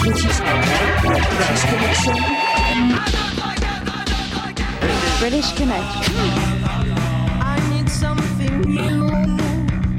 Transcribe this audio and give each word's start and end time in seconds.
British 0.00 0.40
Connection. 5.52 6.14
I 7.42 7.60
need 7.70 7.88
something 7.90 8.62
new. 8.62 9.10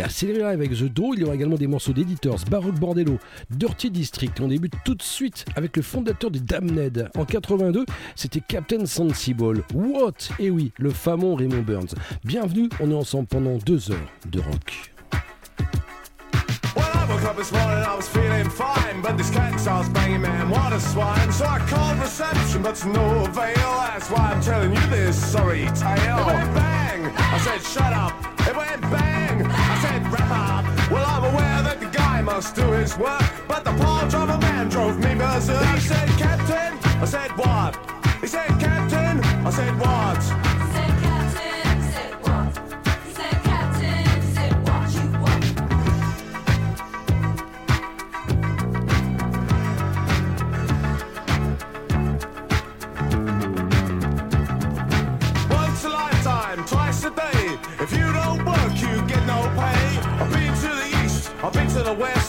La 0.00 0.48
avec 0.48 0.70
The 0.70 0.84
Do, 0.84 1.12
il 1.12 1.20
y 1.20 1.24
aura 1.24 1.34
également 1.34 1.56
des 1.56 1.66
morceaux 1.66 1.92
d'éditeurs, 1.92 2.36
Baroque 2.50 2.78
Bordello, 2.78 3.18
Dirty 3.50 3.90
District. 3.90 4.40
On 4.40 4.48
débute 4.48 4.72
tout 4.82 4.94
de 4.94 5.02
suite 5.02 5.44
avec 5.56 5.76
le 5.76 5.82
fondateur 5.82 6.30
des 6.30 6.40
Damned. 6.40 7.10
En 7.18 7.26
82, 7.26 7.84
c'était 8.14 8.40
Captain 8.40 8.86
Sensible. 8.86 9.62
What? 9.74 10.12
Et 10.38 10.48
oui, 10.48 10.72
le 10.78 10.88
fameux 10.88 11.34
Raymond 11.34 11.62
Burns. 11.62 11.94
Bienvenue, 12.24 12.70
on 12.80 12.90
est 12.90 12.94
ensemble 12.94 13.26
pendant 13.26 13.58
deux 13.58 13.90
heures 13.90 13.98
de 14.30 14.40
rock. 14.40 14.90
Woke 17.10 17.24
up 17.24 17.36
this 17.36 17.52
morning, 17.52 17.84
I 17.84 17.94
was 17.96 18.08
feeling 18.08 18.48
fine, 18.48 19.02
but 19.02 19.18
this 19.18 19.30
cat 19.30 19.58
starts 19.58 19.88
banging, 19.90 20.22
man, 20.22 20.48
what 20.48 20.72
a 20.72 20.80
swine. 20.80 21.30
So 21.32 21.44
I 21.44 21.58
called 21.68 21.98
reception, 21.98 22.62
but 22.62 22.76
to 22.76 22.88
no 22.88 23.24
avail. 23.24 23.54
That's 23.54 24.08
why 24.08 24.30
I'm 24.32 24.40
telling 24.40 24.72
you 24.72 24.86
this 24.88 25.16
sorry 25.16 25.66
tale. 25.74 26.20
It 26.20 26.26
went 26.26 26.54
bang! 26.54 27.04
I 27.16 27.38
said, 27.38 27.60
shut 27.62 27.92
up. 27.92 28.14
It 28.48 28.56
went 28.56 28.80
bang! 28.82 29.09
Guy 32.40 32.46
must 32.46 32.54
do 32.54 32.72
his 32.72 32.96
work, 32.96 33.22
but 33.48 33.64
the 33.64 33.72
paw 33.72 34.06
driver 34.08 34.38
man 34.38 34.68
drove 34.68 34.98
me 34.98 35.14
berserk. 35.14 35.62
He 35.74 35.80
said, 35.80 36.08
Captain. 36.18 36.78
I 37.00 37.04
said, 37.04 37.30
what? 37.36 37.76
He 38.20 38.26
said, 38.26 38.48
Captain. 38.58 39.20
I 39.46 39.50
said, 39.50 39.78
what? 39.78 40.20
Once 55.50 55.84
a 55.84 55.88
lifetime, 55.88 56.64
twice 56.66 57.04
a 57.04 57.10
day. 57.10 57.58
If 57.80 57.92
you 57.92 58.12
don't 58.12 58.44
work, 58.44 58.72
you 58.80 59.06
get 59.06 59.24
no 59.26 59.40
pay. 59.56 59.82
I've 60.20 60.30
been 60.32 60.54
to 60.54 60.68
the 60.80 61.04
east, 61.04 61.32
I've 61.42 61.52
been 61.52 61.68
to 61.68 61.82
the 61.82 61.94
west, 61.94 62.04
where 62.04 62.14
the 62.14 62.19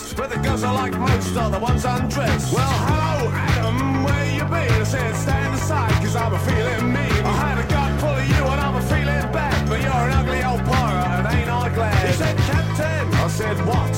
girls 0.52 0.64
are 0.64 0.74
like 0.74 0.98
most 1.00 1.34
the 1.34 1.60
ones 1.60 1.86
undressed. 1.86 2.54
Well, 2.54 2.78
hello, 2.90 3.32
Adam, 3.32 4.04
where 4.04 4.26
you 4.36 4.44
been? 4.44 4.82
I 4.82 4.84
said, 4.84 5.16
stand 5.16 5.56
aside, 5.56 5.94
cause 6.04 6.16
I'm 6.16 6.34
a 6.34 6.40
feeling 6.40 6.88
mean. 6.92 7.24
I 7.32 7.34
had 7.44 7.58
a 7.64 7.68
gut 7.70 7.92
full 8.02 8.10
of 8.10 8.28
you 8.28 8.44
and 8.52 8.60
I'm 8.60 8.76
a 8.76 8.82
feeling 8.82 9.28
bad, 9.32 9.70
but 9.70 9.80
you're 9.82 10.06
an 10.08 10.14
ugly 10.20 10.44
old 10.44 10.64
pirate 10.66 11.08
and 11.16 11.28
ain't 11.36 11.50
I 11.50 11.70
glad? 11.74 12.08
He 12.08 12.14
said, 12.14 12.38
Captain, 12.52 13.04
I 13.26 13.28
said, 13.30 13.58
what? 13.66 13.96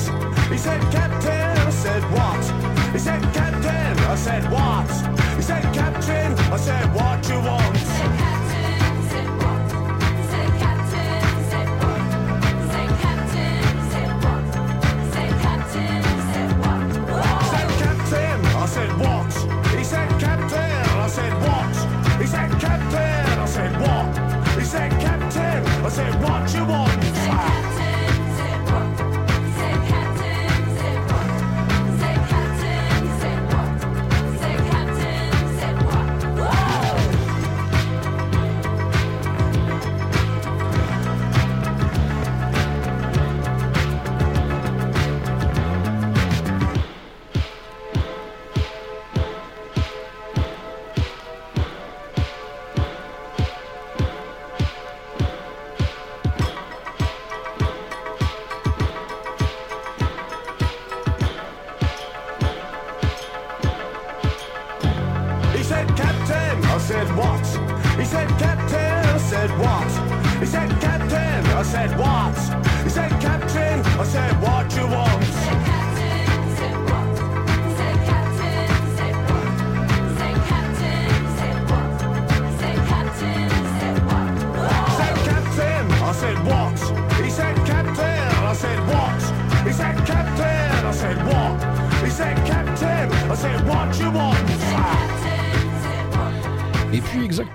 He 0.52 0.58
said, 0.58 0.80
Captain, 0.92 1.58
I 1.58 1.70
said, 1.70 2.02
what? 2.14 2.44
He 2.92 2.98
said, 2.98 3.22
Captain, 3.34 3.98
I 3.98 4.14
said, 4.14 4.44
what? 4.54 4.90
He 5.36 5.42
said, 5.42 5.64
Captain, 5.74 6.38
I 6.54 6.56
said, 6.56 6.94
what 6.94 7.28
you 7.28 7.40
want? 7.40 7.73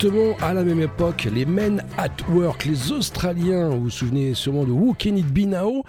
Puis 0.10 0.20
exactement 0.20 0.48
à 0.48 0.54
la 0.54 0.64
même 0.64 0.82
époque, 0.82 1.28
les 1.32 1.46
Men 1.46 1.84
at 1.98 2.10
Work, 2.30 2.66
les 2.66 2.92
Australiens, 2.92 3.70
vous 3.70 3.84
vous 3.84 3.90
souvenez 3.90 4.34
sûrement 4.34 4.64
de 4.64 4.72
Who 4.72 4.96
Can 5.02 5.16
It 5.16 5.28
Be 5.28 5.48
Now? 5.48 5.84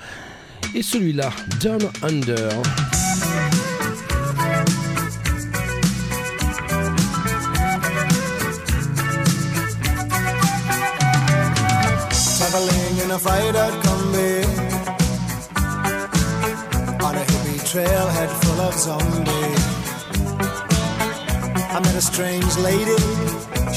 Et 0.74 0.82
celui-là, 0.82 1.30
Down 1.60 1.80
Under. 2.02 2.50
Traveling 12.38 13.00
in 13.04 13.10
a 13.10 13.14
out 13.14 13.74
combi 13.84 14.44
On 17.02 17.14
a 17.14 17.24
hippie 17.24 17.60
trailhead 17.64 18.30
full 18.42 18.60
of 18.60 18.74
zombies. 18.74 19.80
I 21.72 21.78
met 21.78 21.94
a 21.94 22.00
strange 22.00 22.56
lady, 22.58 22.96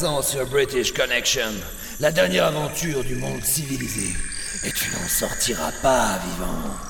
sur 0.00 0.46
British 0.46 0.94
Connection, 0.94 1.52
la 2.00 2.10
dernière 2.10 2.46
aventure 2.46 3.04
du 3.04 3.16
monde 3.16 3.44
civilisé. 3.44 4.16
Et 4.64 4.72
tu 4.72 4.90
n'en 4.92 5.06
sortiras 5.06 5.72
pas 5.82 6.18
vivant. 6.24 6.89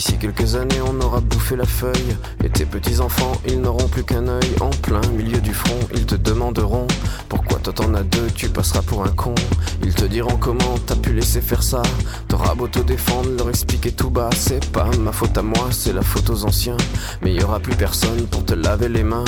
D'ici 0.00 0.16
quelques 0.16 0.54
années, 0.54 0.80
on 0.82 0.98
aura 1.02 1.20
bouffé 1.20 1.56
la 1.56 1.66
feuille. 1.66 2.16
Et 2.42 2.48
tes 2.48 2.64
petits-enfants, 2.64 3.32
ils 3.46 3.60
n'auront 3.60 3.86
plus 3.86 4.02
qu'un 4.02 4.28
œil. 4.28 4.50
En 4.60 4.70
plein 4.70 5.06
milieu 5.14 5.42
du 5.42 5.52
front, 5.52 5.78
ils 5.92 6.06
te 6.06 6.14
demanderont 6.14 6.86
Pourquoi 7.28 7.58
toi 7.58 7.74
t'en 7.74 7.92
as 7.92 8.02
deux, 8.02 8.28
tu 8.34 8.48
passeras 8.48 8.80
pour 8.80 9.04
un 9.04 9.10
con. 9.10 9.34
Ils 9.82 9.92
te 9.92 10.06
diront 10.06 10.38
comment 10.38 10.78
t'as 10.86 10.96
pu 10.96 11.12
laisser 11.12 11.42
faire 11.42 11.62
ça. 11.62 11.82
T'auras 12.28 12.54
beau 12.54 12.66
te 12.66 12.78
défendre, 12.78 13.28
leur 13.36 13.50
expliquer 13.50 13.92
tout 13.92 14.08
bas. 14.08 14.30
C'est 14.34 14.64
pas 14.72 14.88
ma 14.98 15.12
faute 15.12 15.36
à 15.36 15.42
moi, 15.42 15.68
c'est 15.70 15.92
la 15.92 16.00
faute 16.00 16.30
aux 16.30 16.46
anciens. 16.46 16.78
Mais 17.20 17.34
y 17.34 17.44
aura 17.44 17.60
plus 17.60 17.76
personne 17.76 18.26
pour 18.28 18.42
te 18.46 18.54
laver 18.54 18.88
les 18.88 19.02
mains. 19.02 19.26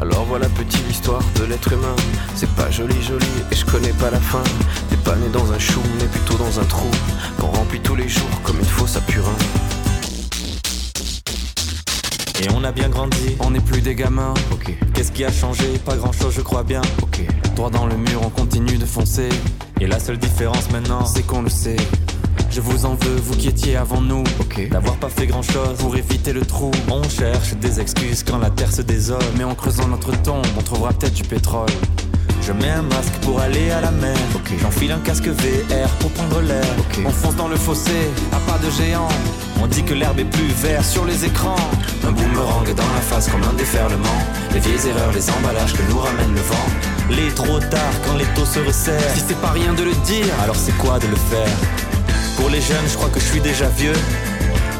Alors 0.00 0.24
voilà 0.24 0.48
petit 0.48 0.80
l'histoire 0.88 1.20
de 1.38 1.44
l'être 1.44 1.70
humain. 1.70 1.96
C'est 2.34 2.48
pas 2.52 2.70
joli 2.70 2.96
joli 3.02 3.26
et 3.52 3.54
je 3.54 3.66
connais 3.66 3.92
pas 4.00 4.10
la 4.10 4.20
fin. 4.20 4.42
T'es 4.88 4.96
pas 4.96 5.16
né 5.16 5.28
dans 5.34 5.52
un 5.52 5.58
chou, 5.58 5.82
mais 5.98 6.06
plutôt 6.06 6.38
dans 6.42 6.60
un 6.60 6.64
trou. 6.64 6.90
Qu'on 7.38 7.48
remplit 7.48 7.80
tous 7.80 7.94
les 7.94 8.08
jours 8.08 8.40
comme 8.42 8.56
il 8.58 8.70
faut 8.70 8.86
sa 8.86 9.02
purin. 9.02 9.36
Et 12.42 12.48
on 12.54 12.64
a 12.64 12.72
bien 12.72 12.88
grandi, 12.88 13.36
on 13.40 13.50
n'est 13.50 13.60
plus 13.60 13.80
des 13.80 13.94
gamins. 13.94 14.34
Ok. 14.52 14.74
Qu'est-ce 14.92 15.12
qui 15.12 15.24
a 15.24 15.30
changé? 15.30 15.78
Pas 15.84 15.96
grand 15.96 16.12
chose, 16.12 16.34
je 16.34 16.40
crois 16.40 16.64
bien. 16.64 16.82
Ok. 17.02 17.22
Droit 17.54 17.70
dans 17.70 17.86
le 17.86 17.96
mur, 17.96 18.20
on 18.24 18.30
continue 18.30 18.76
de 18.76 18.84
foncer. 18.84 19.28
Et 19.80 19.86
la 19.86 20.00
seule 20.00 20.18
différence 20.18 20.70
maintenant, 20.70 21.06
c'est 21.06 21.22
qu'on 21.22 21.42
le 21.42 21.48
sait. 21.48 21.76
Je 22.50 22.60
vous 22.60 22.86
en 22.86 22.94
veux, 22.94 23.16
vous 23.16 23.36
qui 23.36 23.48
étiez 23.48 23.76
avant 23.76 24.00
nous. 24.00 24.24
Ok. 24.40 24.68
D'avoir 24.68 24.96
pas 24.96 25.08
fait 25.08 25.26
grand 25.26 25.42
chose 25.42 25.76
pour 25.78 25.96
éviter 25.96 26.32
le 26.32 26.42
trou. 26.42 26.70
On 26.90 27.02
cherche 27.08 27.54
des 27.54 27.80
excuses 27.80 28.24
quand 28.24 28.38
la 28.38 28.50
terre 28.50 28.72
se 28.72 28.82
désole. 28.82 29.22
Mais 29.38 29.44
en 29.44 29.54
creusant 29.54 29.86
notre 29.86 30.10
tombe, 30.22 30.44
on 30.58 30.62
trouvera 30.62 30.92
peut-être 30.92 31.14
du 31.14 31.24
pétrole. 31.24 31.70
Je 32.46 32.52
mets 32.52 32.68
un 32.68 32.82
masque 32.82 33.14
pour 33.22 33.40
aller 33.40 33.70
à 33.70 33.80
la 33.80 33.90
mer. 33.90 34.16
J'enfile 34.60 34.92
un 34.92 34.98
casque 34.98 35.28
VR 35.28 35.88
pour 35.98 36.10
prendre 36.10 36.42
l'air. 36.42 36.64
On 37.06 37.10
fonce 37.10 37.36
dans 37.36 37.48
le 37.48 37.56
fossé, 37.56 38.10
à 38.32 38.36
pas 38.50 38.58
de 38.58 38.70
géant. 38.70 39.08
On 39.62 39.66
dit 39.66 39.82
que 39.82 39.94
l'herbe 39.94 40.20
est 40.20 40.26
plus 40.26 40.48
verte 40.62 40.84
sur 40.84 41.06
les 41.06 41.24
écrans. 41.24 41.56
Un 42.06 42.12
boomerang 42.12 42.66
dans 42.74 42.92
la 42.94 43.00
face 43.00 43.28
comme 43.28 43.42
un 43.44 43.54
déferlement. 43.54 44.20
Les 44.52 44.60
vieilles 44.60 44.88
erreurs, 44.90 45.12
les 45.14 45.30
emballages 45.30 45.72
que 45.72 45.82
nous 45.88 45.98
ramène 45.98 46.34
le 46.34 46.40
vent. 46.42 46.66
Les 47.08 47.30
trop 47.34 47.58
tard 47.60 47.94
quand 48.06 48.16
les 48.16 48.26
taux 48.34 48.44
se 48.44 48.58
resserrent. 48.58 49.14
Si 49.14 49.22
c'est 49.26 49.40
pas 49.40 49.52
rien 49.52 49.72
de 49.72 49.84
le 49.84 49.94
dire, 50.04 50.26
alors 50.42 50.56
c'est 50.56 50.76
quoi 50.76 50.98
de 50.98 51.06
le 51.06 51.16
faire? 51.16 51.56
Pour 52.36 52.50
les 52.50 52.60
jeunes, 52.60 52.86
je 52.88 52.94
crois 52.94 53.08
que 53.08 53.20
je 53.20 53.24
suis 53.24 53.40
déjà 53.40 53.68
vieux. 53.68 53.98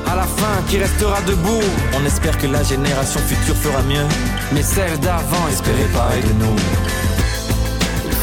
À 0.07 0.15
la 0.15 0.25
fin, 0.25 0.63
qui 0.69 0.77
restera 0.77 1.23
debout? 1.23 1.65
On 1.99 2.05
espère 2.05 2.37
que 2.37 2.47
la 2.47 2.63
génération 2.63 3.21
future 3.21 3.57
fera 3.57 3.81
mieux. 3.85 4.07
Mais 4.53 4.63
celle 4.63 4.99
d'avant, 5.01 5.49
espérez 5.51 5.89
pas 5.95 6.11
de 6.29 6.33
nous. 6.45 6.57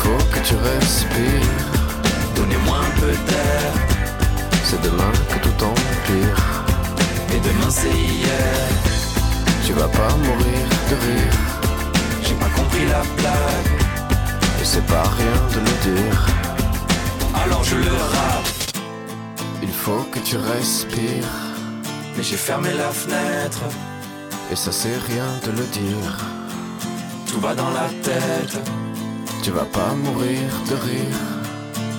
Faut 0.02 0.24
que 0.34 0.40
tu 0.40 0.56
respires. 0.56 1.70
Donnez-moi 2.36 2.78
un 2.88 3.00
peu 3.00 3.12
d'air. 3.30 3.72
C'est 4.64 4.82
demain 4.82 5.12
que 5.30 5.38
tout 5.46 5.64
empire. 5.64 6.40
Et 7.34 7.40
demain 7.48 7.70
c'est 7.70 7.98
hier. 8.14 8.68
Tu 9.66 9.74
vas 9.74 9.88
pas 9.88 10.12
mourir 10.26 10.66
de 10.90 10.96
rire. 11.06 11.38
J'ai 12.24 12.34
pas 12.34 12.50
compris 12.60 12.86
la 12.96 13.04
blague. 13.18 13.72
Et 14.62 14.66
c'est 14.66 14.86
pas 14.88 15.04
rien 15.20 15.38
de 15.54 15.60
le 15.68 15.76
dire. 15.90 16.20
Alors 17.44 17.64
je 17.64 17.76
le 17.76 17.96
rappe. 18.16 18.52
Il 19.62 19.70
faut 19.84 20.04
que 20.12 20.20
tu 20.20 20.36
respires. 20.38 21.36
Mais 22.18 22.24
j'ai 22.24 22.38
fermé 22.38 22.70
la 22.74 22.90
fenêtre. 22.90 23.64
Et 24.52 24.56
ça 24.56 24.72
c'est 24.72 24.98
rien 25.12 25.30
de 25.46 25.52
le 25.52 25.66
dire. 25.80 26.14
Tout 27.28 27.40
va 27.40 27.54
dans 27.54 27.70
la 27.70 27.88
tête. 28.02 28.58
Tu 29.44 29.50
vas 29.50 29.66
pas 29.66 29.94
mourir 29.96 30.50
de 30.70 30.76
rire. 30.76 31.18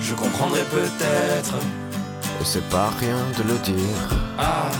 Je 0.01 0.13
comprendrai 0.13 0.61
peut-être. 0.71 1.55
Et 2.39 2.45
c'est 2.45 2.67
pas 2.69 2.89
rien 3.01 3.17
de 3.37 3.43
le 3.43 3.57
dire. 3.59 4.07
Ah, 4.39 4.71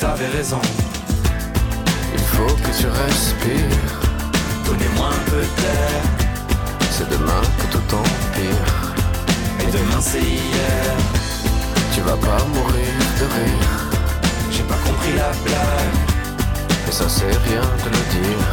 t'avais 0.00 0.26
raison. 0.26 0.60
Il 2.12 2.24
faut 2.32 2.54
que 2.64 2.72
tu 2.80 2.88
respires. 2.88 4.00
Donnez-moi 4.66 5.06
un 5.06 5.30
peu 5.30 5.42
d'air. 5.60 6.02
C'est 6.90 7.08
demain 7.08 7.42
que 7.58 7.66
tout 7.76 7.94
empire. 7.94 8.72
Et 9.60 9.70
demain 9.70 10.00
c'est 10.00 10.20
hier. 10.20 10.92
Tu 11.94 12.00
vas 12.00 12.16
pas 12.16 12.44
mourir 12.54 12.94
de 13.20 13.24
rire. 13.38 13.70
J'ai 14.50 14.64
pas 14.64 14.80
compris 14.84 15.12
la 15.12 15.30
blague. 15.44 15.96
Et 16.88 16.92
ça 16.92 17.08
c'est 17.08 17.36
rien 17.48 17.66
de 17.84 17.88
le 17.96 18.02
dire. 18.18 18.46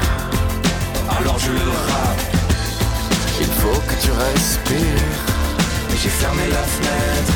Alors 1.09 1.39
je 1.39 1.51
le 1.51 1.69
rappe. 1.69 2.26
Il 3.39 3.45
faut 3.45 3.79
que 3.81 3.95
tu 4.01 4.11
respires. 4.11 5.17
J'ai 6.01 6.09
fermé 6.09 6.43
la 6.49 6.63
fenêtre. 6.63 7.33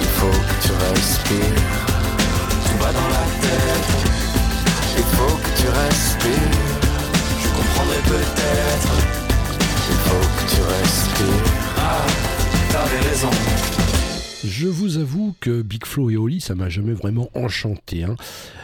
Il 0.00 0.08
faut 0.18 0.30
que 0.30 0.66
tu 0.66 0.72
respires. 0.72 1.62
Tout 2.66 2.78
va 2.78 2.92
dans 2.92 3.08
la 3.08 3.26
tête. 3.40 3.92
Il 4.96 5.04
faut 5.16 5.36
que 5.36 5.60
tu 5.60 5.68
respires. 5.68 6.58
Je 7.42 7.48
comprendrai 7.48 7.98
peut-être. 8.06 8.92
Il 9.90 9.96
faut 10.06 10.26
que 10.36 10.54
tu 10.54 10.60
respires. 10.60 11.52
Ah, 11.78 12.06
t'avais 12.70 13.08
raison. 13.08 13.30
Je 14.44 14.66
vous 14.68 14.98
avoue 14.98 15.34
que 15.40 15.62
Big 15.62 15.84
Flo 15.86 16.10
et 16.10 16.16
Oli, 16.16 16.40
ça 16.40 16.54
m'a 16.54 16.68
jamais 16.68 16.92
vraiment 16.92 17.30
enchanté. 17.34 18.04
Hein. 18.04 18.16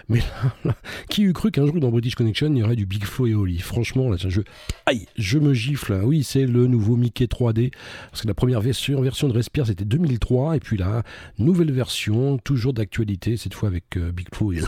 Mais 0.09 0.21
là, 0.21 0.55
là, 0.65 0.75
qui 1.11 1.23
eût 1.23 1.33
cru 1.35 1.51
qu'un 1.51 1.67
jour 1.67 1.79
dans 1.81 1.91
British 1.91 2.15
Connection, 2.15 2.49
il 2.51 2.59
y 2.59 2.63
aurait 2.63 2.77
du 2.77 2.87
Big 2.87 3.05
Flo 3.05 3.27
et 3.27 3.35
Oli? 3.35 3.59
Franchement, 3.59 4.09
là, 4.09 4.17
je, 4.19 4.41
aïe, 4.87 5.07
je 5.17 5.39
me 5.39 5.53
gifle. 5.53 5.93
hein. 5.93 6.01
Oui, 6.05 6.23
c'est 6.23 6.47
le 6.47 6.67
nouveau 6.67 6.97
Mickey 6.97 7.27
3D. 7.27 7.73
Parce 8.11 8.23
que 8.23 8.29
la 8.29 8.35
première 8.35 8.61
version, 8.63 9.01
de 9.03 9.33
Respire, 9.33 9.67
c'était 9.67 9.85
2003. 9.85 10.57
Et 10.57 10.61
puis 10.61 10.79
là, 10.79 11.03
nouvelle 11.39 11.73
version, 11.73 12.39
toujours 12.39 12.73
d'actualité, 12.73 13.37
cette 13.37 13.55
fois 13.55 13.69
avec 13.69 13.97
euh, 13.97 14.11
Big 14.11 14.29
Flo 14.35 14.53
et 14.53 14.61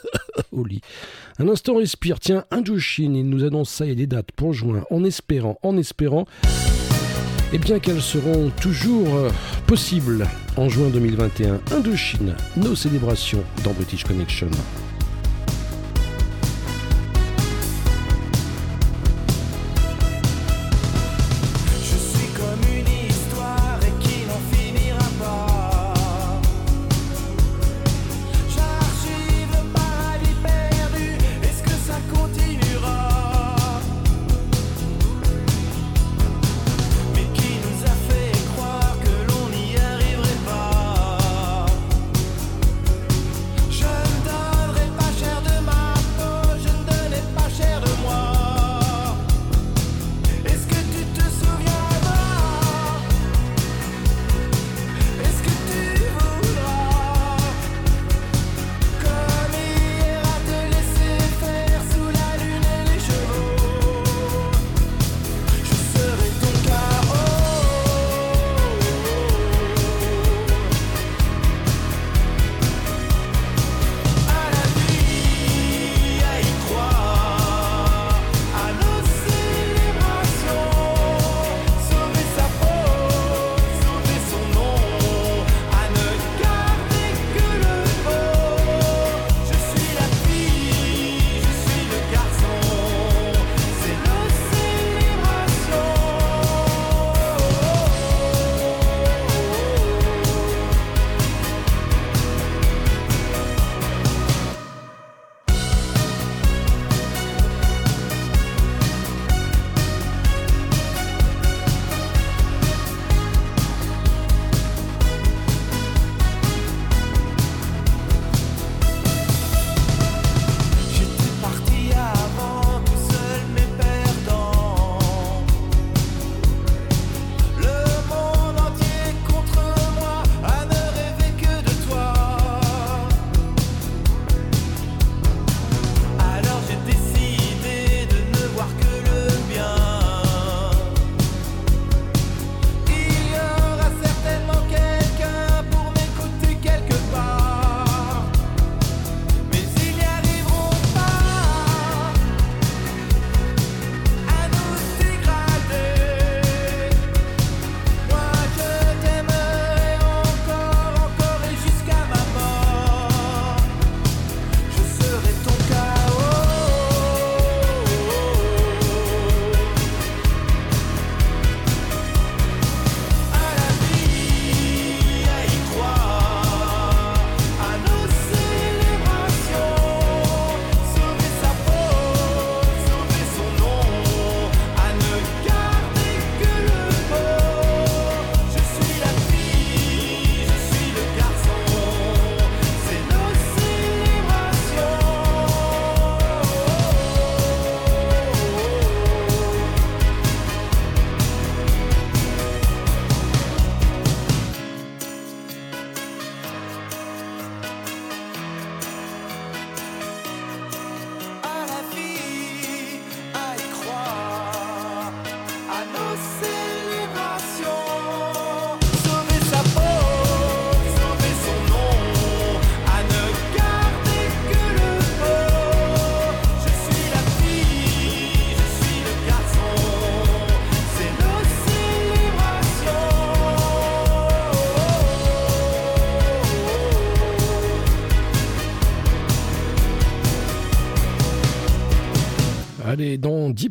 Oli. 0.52 0.80
Un 1.38 1.48
instant, 1.48 1.76
Respire. 1.76 2.18
Tiens, 2.18 2.44
Indochine, 2.50 3.14
il 3.14 3.28
nous 3.28 3.44
annonce 3.44 3.70
ça 3.70 3.84
et 3.86 3.94
des 3.94 4.06
dates 4.06 4.32
pour 4.32 4.54
juin, 4.54 4.84
en 4.90 5.04
espérant, 5.04 5.58
en 5.62 5.76
espérant 5.76 6.24
et 7.52 7.58
bien 7.58 7.78
qu'elles 7.78 8.02
seront 8.02 8.50
toujours 8.60 9.14
euh, 9.14 9.30
possibles 9.68 10.26
en 10.56 10.70
juin 10.70 10.88
2021. 10.88 11.60
Indochine, 11.76 12.34
nos 12.56 12.74
célébrations 12.74 13.44
dans 13.64 13.72
British 13.72 14.02
Connection. 14.02 14.48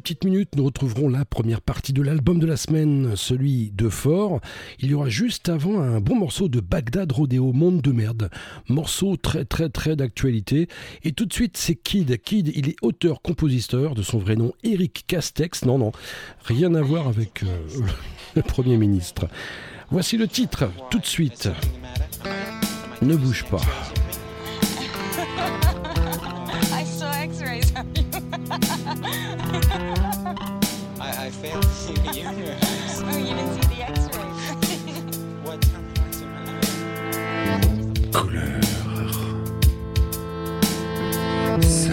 Petites 0.08 0.24
minutes, 0.24 0.56
nous 0.56 0.64
retrouverons 0.64 1.10
la 1.10 1.26
première 1.26 1.60
partie 1.60 1.92
de 1.92 2.02
l'album 2.02 2.40
de 2.40 2.46
la 2.46 2.56
semaine, 2.56 3.18
celui 3.18 3.72
de 3.72 3.90
Fort. 3.90 4.40
Il 4.80 4.90
y 4.90 4.94
aura 4.94 5.10
juste 5.10 5.50
avant 5.50 5.82
un 5.82 6.00
bon 6.00 6.16
morceau 6.16 6.48
de 6.48 6.62
Bagdad 6.62 7.12
Rodeo, 7.12 7.52
Monde 7.52 7.82
de 7.82 7.92
merde. 7.92 8.30
Morceau 8.70 9.18
très 9.18 9.44
très 9.44 9.68
très 9.68 9.98
d'actualité. 9.98 10.70
Et 11.04 11.12
tout 11.12 11.26
de 11.26 11.34
suite, 11.34 11.58
c'est 11.58 11.76
Kid. 11.76 12.22
Kid, 12.22 12.54
il 12.56 12.70
est 12.70 12.78
auteur-compositeur 12.82 13.96
de 13.96 14.02
son 14.02 14.18
vrai 14.18 14.38
nom, 14.38 14.54
Eric 14.64 15.04
Castex. 15.08 15.66
Non, 15.66 15.78
non, 15.78 15.92
rien 16.46 16.74
à 16.74 16.82
voir 16.82 17.10
avec 17.10 17.44
euh, 17.44 17.48
le 18.38 18.42
Premier 18.44 18.78
ministre. 18.78 19.28
Voici 19.92 20.16
le 20.16 20.30
titre, 20.30 20.72
tout 20.90 21.00
de 21.00 21.06
suite. 21.06 21.50
Ne 23.02 23.18
bouge 23.18 23.44
pas. 23.52 23.60
ups. 41.58 41.87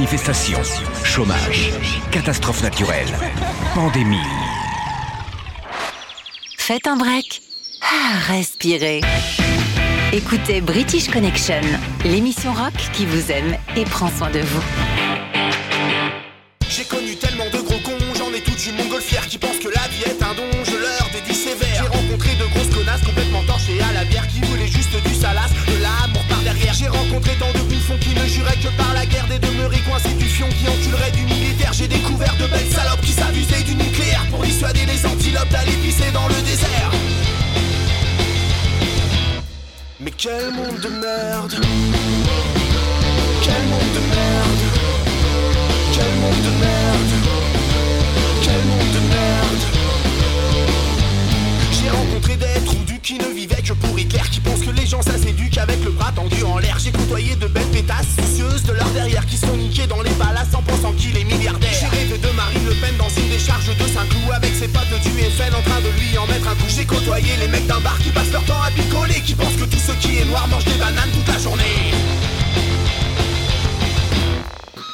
Manifestations, 0.00 0.80
chômage, 1.04 1.72
catastrophes 2.10 2.62
naturelles, 2.62 3.12
pandémie. 3.74 4.16
Faites 6.56 6.86
un 6.86 6.96
break. 6.96 7.42
Ah, 7.82 8.32
respirez. 8.32 9.02
Écoutez 10.14 10.62
British 10.62 11.10
Connection, 11.10 11.60
l'émission 12.02 12.54
rock 12.54 12.72
qui 12.94 13.04
vous 13.04 13.30
aime 13.30 13.58
et 13.76 13.84
prend 13.84 14.08
soin 14.08 14.30
de 14.30 14.38
vous. 14.38 14.89
Des 29.30 29.38
demeurés 29.38 29.80
coincés 29.88 30.14
du 30.14 30.24
fion 30.24 30.48
qui 30.48 30.68
enculeraient 30.68 31.12
du 31.12 31.22
militaire. 31.22 31.72
J'ai 31.72 31.86
découvert 31.86 32.34
de 32.36 32.46
belles 32.48 32.72
salopes 32.72 33.00
qui 33.00 33.12
s'abusaient 33.12 33.62
du 33.62 33.76
nucléaire 33.76 34.26
pour 34.28 34.42
dissuader 34.42 34.84
les 34.86 35.06
antilopes 35.06 35.48
d'aller 35.50 35.76
pisser 35.84 36.10
dans 36.12 36.26
le 36.26 36.34
désert. 36.34 36.90
Mais 40.00 40.10
quel 40.10 40.52
monde 40.52 40.80
de 40.80 40.88
merde 40.88 41.54
Quel 43.44 43.62
monde 43.70 43.92
de 43.96 44.02
merde 44.16 44.62
Quel 45.94 46.12
monde 46.22 46.42
de 46.48 46.52
merde 46.64 47.12
Quel 48.42 48.62
monde 48.70 48.92
de 48.96 49.02
merde 49.14 49.62
J'ai 51.70 51.90
rencontré 51.90 52.36
des 52.36 52.64
trous 52.64 52.79
qui 53.02 53.18
ne 53.18 53.28
vivaient 53.28 53.62
que 53.62 53.72
pour 53.72 53.98
Hitler 53.98 54.22
Qui 54.30 54.40
pensent 54.40 54.60
que 54.60 54.70
les 54.70 54.86
gens 54.86 55.02
ça 55.02 55.16
s'éduque 55.16 55.58
avec 55.58 55.82
le 55.84 55.90
bras 55.90 56.12
tendu 56.12 56.42
en 56.42 56.58
l'air. 56.58 56.78
J'ai 56.78 56.90
côtoyé 56.90 57.36
de 57.36 57.46
belles 57.46 57.70
pétasses 57.72 58.16
soucieuses 58.18 58.62
de 58.64 58.72
leur 58.72 58.88
derrière 58.90 59.24
Qui 59.26 59.36
se 59.36 59.46
font 59.46 59.56
niquer 59.56 59.86
dans 59.86 60.02
les 60.02 60.10
palaces 60.12 60.54
en 60.54 60.62
pensant 60.62 60.92
qu'il 60.92 61.16
est 61.16 61.24
milliardaire. 61.24 61.72
J'ai 61.78 61.86
rêvé 61.86 62.18
de 62.18 62.30
Marine 62.30 62.66
Le 62.66 62.74
Pen 62.74 62.96
dans 62.98 63.08
une 63.08 63.28
décharge 63.28 63.66
de 63.66 63.86
Saint-Cloud 63.86 64.32
Avec 64.34 64.54
ses 64.54 64.68
potes 64.68 64.88
du 65.02 65.10
FN 65.10 65.54
en 65.54 65.62
train 65.62 65.80
de 65.80 65.90
lui 66.00 66.18
en 66.18 66.26
mettre 66.26 66.48
un 66.48 66.54
coup. 66.54 66.68
J'ai 66.68 66.84
côtoyé 66.84 67.36
les 67.38 67.48
mecs 67.48 67.66
d'un 67.66 67.80
bar 67.80 67.98
qui 67.98 68.10
passent 68.10 68.32
leur 68.32 68.44
temps 68.44 68.62
à 68.62 68.70
picoler 68.70 69.20
Qui 69.24 69.34
pensent 69.34 69.56
que 69.56 69.64
tout 69.64 69.78
ce 69.78 69.92
qui 69.92 70.18
est 70.18 70.24
noir 70.24 70.46
mange 70.48 70.64
des 70.64 70.78
bananes 70.78 71.10
toute 71.12 71.28
la 71.28 71.38
journée. 71.38 71.94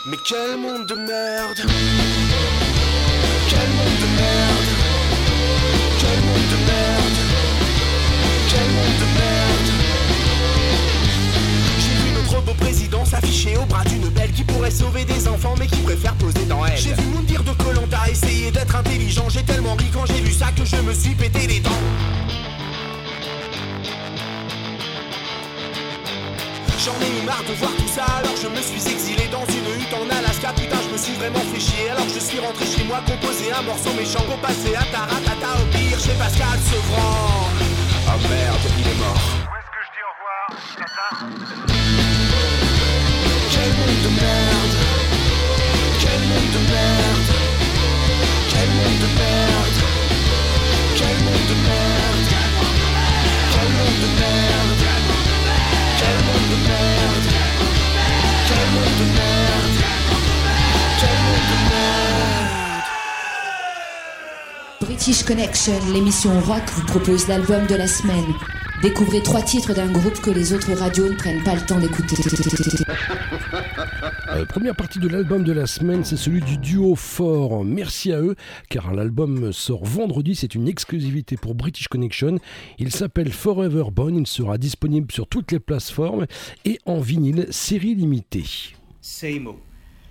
Mais 0.08 0.16
quel 0.28 0.56
monde 0.58 0.86
de 0.86 0.94
merde. 0.94 1.60
Quel 3.48 3.68
monde 3.70 3.98
de 4.00 4.20
merde 4.20 4.55
président 12.66 13.04
s'afficher 13.04 13.56
au 13.56 13.64
bras 13.64 13.84
d'une 13.84 14.08
belle 14.08 14.32
Qui 14.32 14.42
pourrait 14.42 14.72
sauver 14.72 15.04
des 15.04 15.28
enfants 15.28 15.54
mais 15.58 15.68
qui 15.68 15.80
préfère 15.82 16.14
poser 16.14 16.44
dans 16.46 16.66
elle 16.66 16.76
J'ai 16.76 16.94
vu 16.94 17.06
Moundir 17.14 17.44
de 17.44 17.52
Colanta 17.62 18.10
essayer 18.10 18.50
d'être 18.50 18.74
intelligent 18.74 19.28
J'ai 19.28 19.44
tellement 19.44 19.74
ri 19.76 19.86
quand 19.92 20.04
j'ai 20.06 20.20
vu 20.20 20.32
ça 20.32 20.48
que 20.50 20.64
je 20.64 20.76
me 20.76 20.92
suis 20.92 21.14
pété 21.14 21.46
les 21.46 21.60
dents 21.60 21.82
J'en 26.84 26.98
ai 27.04 27.22
eu 27.22 27.24
marre 27.24 27.42
de 27.48 27.52
voir 27.54 27.72
tout 27.72 27.88
ça, 27.88 28.04
alors 28.18 28.36
je 28.40 28.46
me 28.46 28.62
suis 28.62 28.92
exilé 28.92 29.26
dans 29.32 29.44
une 29.46 29.66
hutte 29.74 29.92
en 29.92 30.06
Alaska. 30.08 30.52
Putain, 30.54 30.78
je 30.86 30.92
me 30.92 30.96
suis 30.96 31.14
vraiment 31.14 31.42
fait 31.52 31.58
chier. 31.58 31.90
Alors 31.90 32.06
je 32.08 32.20
suis 32.20 32.38
rentré 32.38 32.64
chez 32.64 32.84
moi, 32.84 33.02
composé 33.04 33.50
un 33.50 33.62
morceau 33.62 33.92
méchant 33.98 34.22
pour 34.22 34.36
passer 34.36 34.72
à 34.76 34.84
Taratata 34.94 35.50
au 35.62 35.66
pire 35.76 35.98
chez 35.98 36.14
Pascal 36.14 36.58
Sevran. 36.62 37.48
Ah 38.06 38.14
merde, 38.30 38.60
il 38.78 38.86
est 38.86 38.98
mort. 39.00 39.45
British 64.80 65.24
Connection, 65.24 65.72
l'émission 65.92 66.40
rock, 66.40 66.62
vous 66.74 66.84
propose 66.86 67.28
l'album 67.28 67.66
de 67.66 67.76
la 67.76 67.86
semaine. 67.86 68.24
Découvrez 68.82 69.22
trois 69.22 69.40
titres 69.40 69.72
d'un 69.72 69.90
groupe 69.90 70.20
que 70.20 70.30
les 70.30 70.52
autres 70.52 70.72
radios 70.74 71.08
ne 71.08 71.14
prennent 71.14 71.42
pas 71.42 71.54
le 71.54 71.62
temps 71.62 71.78
d'écouter. 71.78 72.16
Euh, 74.30 74.44
première 74.44 74.76
partie 74.76 74.98
de 74.98 75.08
l'album 75.08 75.44
de 75.44 75.52
la 75.52 75.66
semaine, 75.66 76.04
c'est 76.04 76.16
celui 76.16 76.42
du 76.42 76.58
duo 76.58 76.94
Fort. 76.94 77.64
Merci 77.64 78.12
à 78.12 78.20
eux, 78.20 78.36
car 78.68 78.92
l'album 78.92 79.50
sort 79.52 79.84
vendredi. 79.84 80.34
C'est 80.34 80.54
une 80.54 80.68
exclusivité 80.68 81.36
pour 81.36 81.54
British 81.54 81.88
Connection. 81.88 82.38
Il 82.78 82.92
s'appelle 82.92 83.32
Forever 83.32 83.84
Bone. 83.90 84.16
Il 84.16 84.26
sera 84.26 84.58
disponible 84.58 85.10
sur 85.10 85.26
toutes 85.26 85.52
les 85.52 85.60
plateformes 85.60 86.26
et 86.66 86.78
en 86.84 87.00
vinyle 87.00 87.46
série 87.50 87.94
limitée. 87.94 88.44
Seimo. 89.00 89.58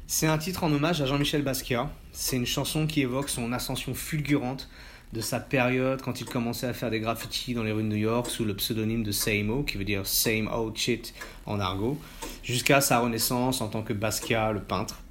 C'est 0.07 0.27
un 0.27 0.37
titre 0.37 0.63
en 0.63 0.71
hommage 0.71 1.01
à 1.01 1.05
Jean-Michel 1.05 1.43
Basquiat. 1.43 1.91
C'est 2.11 2.37
une 2.37 2.45
chanson 2.45 2.87
qui 2.87 3.01
évoque 3.01 3.29
son 3.29 3.51
ascension 3.51 3.93
fulgurante 3.93 4.69
de 5.13 5.21
sa 5.21 5.39
période 5.39 6.01
quand 6.01 6.21
il 6.21 6.25
commençait 6.25 6.67
à 6.67 6.73
faire 6.73 6.89
des 6.89 6.99
graffitis 6.99 7.53
dans 7.53 7.63
les 7.63 7.71
rues 7.71 7.83
de 7.83 7.87
New 7.87 7.95
York 7.95 8.29
sous 8.29 8.45
le 8.45 8.55
pseudonyme 8.55 9.03
de 9.03 9.11
Seimo, 9.11 9.63
qui 9.63 9.77
veut 9.77 9.85
dire 9.85 10.05
Same 10.05 10.49
Old 10.51 10.75
Shit 10.75 11.13
en 11.45 11.59
argot, 11.59 11.99
jusqu'à 12.43 12.81
sa 12.81 12.99
renaissance 12.99 13.61
en 13.61 13.67
tant 13.67 13.81
que 13.81 13.93
Basquiat, 13.93 14.51
le 14.51 14.61
peintre. 14.61 15.01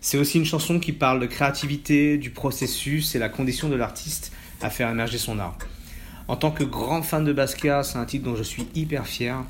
C'est 0.00 0.18
aussi 0.18 0.38
une 0.38 0.44
chanson 0.44 0.78
qui 0.78 0.92
parle 0.92 1.20
de 1.20 1.26
créativité, 1.26 2.18
du 2.18 2.30
processus 2.30 3.14
et 3.14 3.18
la 3.18 3.28
condition 3.28 3.68
de 3.68 3.76
l'artiste 3.76 4.32
à 4.60 4.70
faire 4.70 4.90
émerger 4.90 5.18
son 5.18 5.38
art. 5.38 5.58
En 6.28 6.36
tant 6.36 6.50
que 6.50 6.64
grand 6.64 7.02
fan 7.02 7.24
de 7.24 7.32
Basquiat, 7.32 7.82
c'est 7.82 7.98
un 7.98 8.04
titre 8.04 8.24
dont 8.24 8.36
je 8.36 8.42
suis 8.42 8.66
hyper 8.74 9.06
fier 9.06 9.44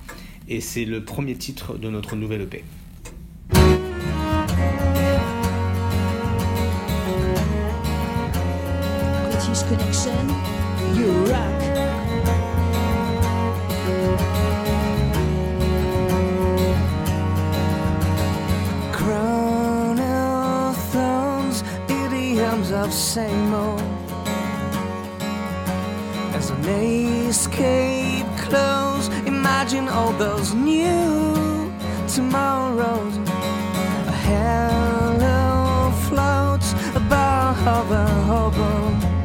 et 0.48 0.60
c'est 0.60 0.84
le 0.84 1.04
premier 1.04 1.34
titre 1.34 1.76
de 1.76 1.88
notre 1.88 2.16
nouvelle 2.16 2.42
EP. 2.42 2.64
British 9.46 9.62
Connection, 9.68 10.28
you 10.96 11.12
rock. 11.30 11.62
Of 19.98 20.76
thorns, 20.90 21.62
idioms 21.88 22.72
of 22.72 22.92
same 22.92 23.54
old. 23.54 23.80
As 26.34 26.50
an 26.50 26.64
escape 26.66 28.26
close, 28.38 29.08
imagine 29.26 29.88
all 29.88 30.12
those 30.14 30.54
new 30.54 31.72
tomorrows. 32.08 33.16
A 34.08 34.12
halo 34.26 35.92
floats 36.08 36.72
above 36.96 37.90
a 37.92 38.06
hobo. 38.26 39.15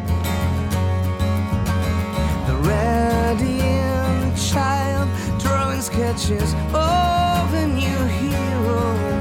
The 2.82 4.34
child 4.36 5.08
drawing 5.40 5.82
sketches 5.82 6.54
of 6.74 7.54
a 7.54 7.68
new 7.68 8.04
hero. 8.20 9.21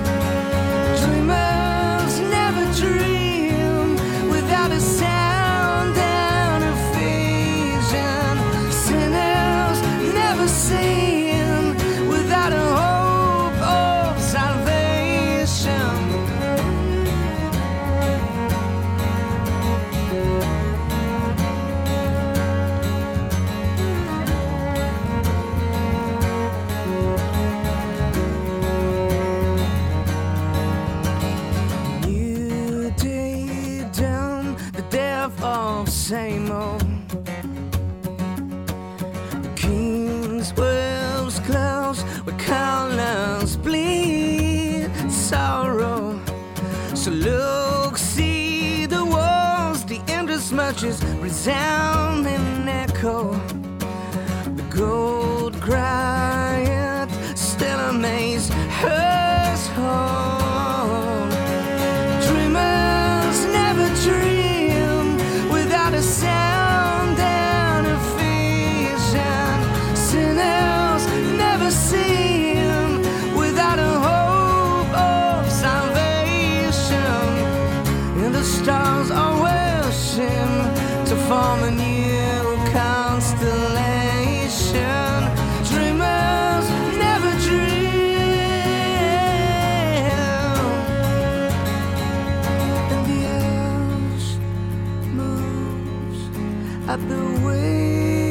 at 97.01 97.09
the 97.09 97.25
wind 97.45 98.23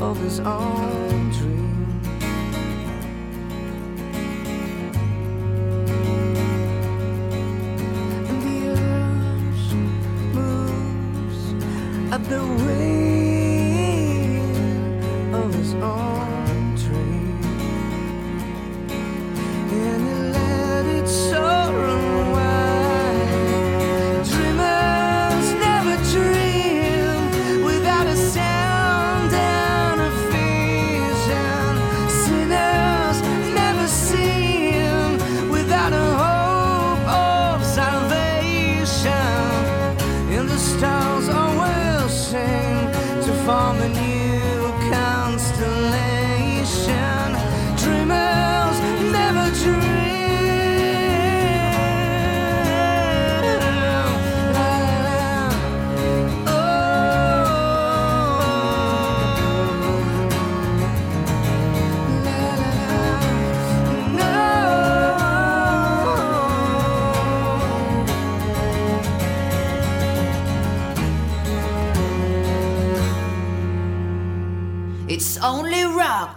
of 0.00 0.16
his 0.18 0.40
own 0.40 1.30
dream. 1.30 2.00
And 8.28 8.42
the 8.42 8.68
earth 8.70 9.74
moves 10.34 11.40
at 12.12 12.22
the 12.24 12.40
wind. 12.64 12.99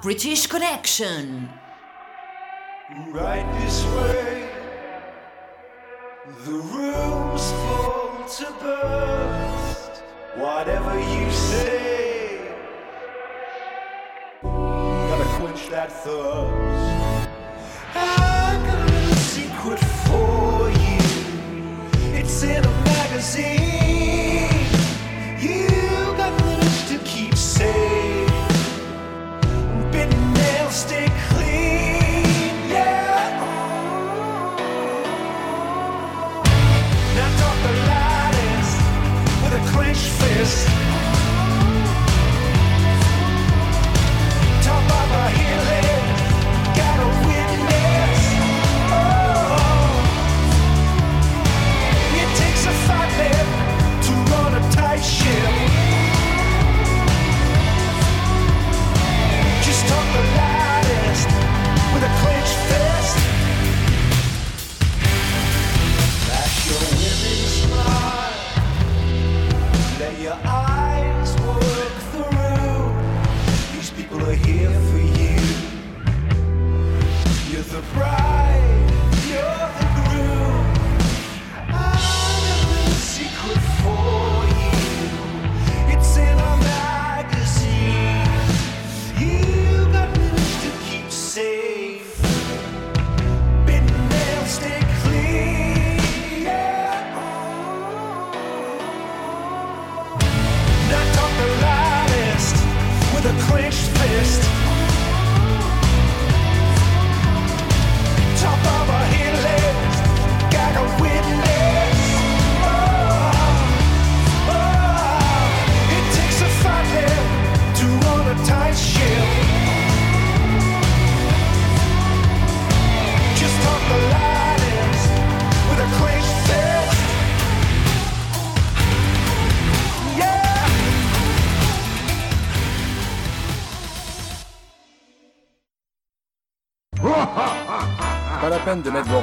British 0.04 0.48
Connection. 0.48 1.50
Right 3.08 3.48
this 3.62 3.86
way, 3.86 4.50
the 6.44 6.52
rooms 6.52 7.52
full 7.54 8.26
to 8.36 8.54
burst. 8.60 10.04
Whatever 10.36 11.00
you 11.00 11.32
say, 11.32 12.54
gotta 14.42 15.24
quench 15.40 15.70
that 15.70 15.90
thirst. 15.90 17.30
I 17.96 18.62
got 18.68 18.92
a 18.92 19.16
secret 19.16 19.80
for 19.80 20.70
you. 20.84 22.14
It's 22.14 22.44
in 22.44 22.66
a 22.66 22.72
magazine. 22.84 23.73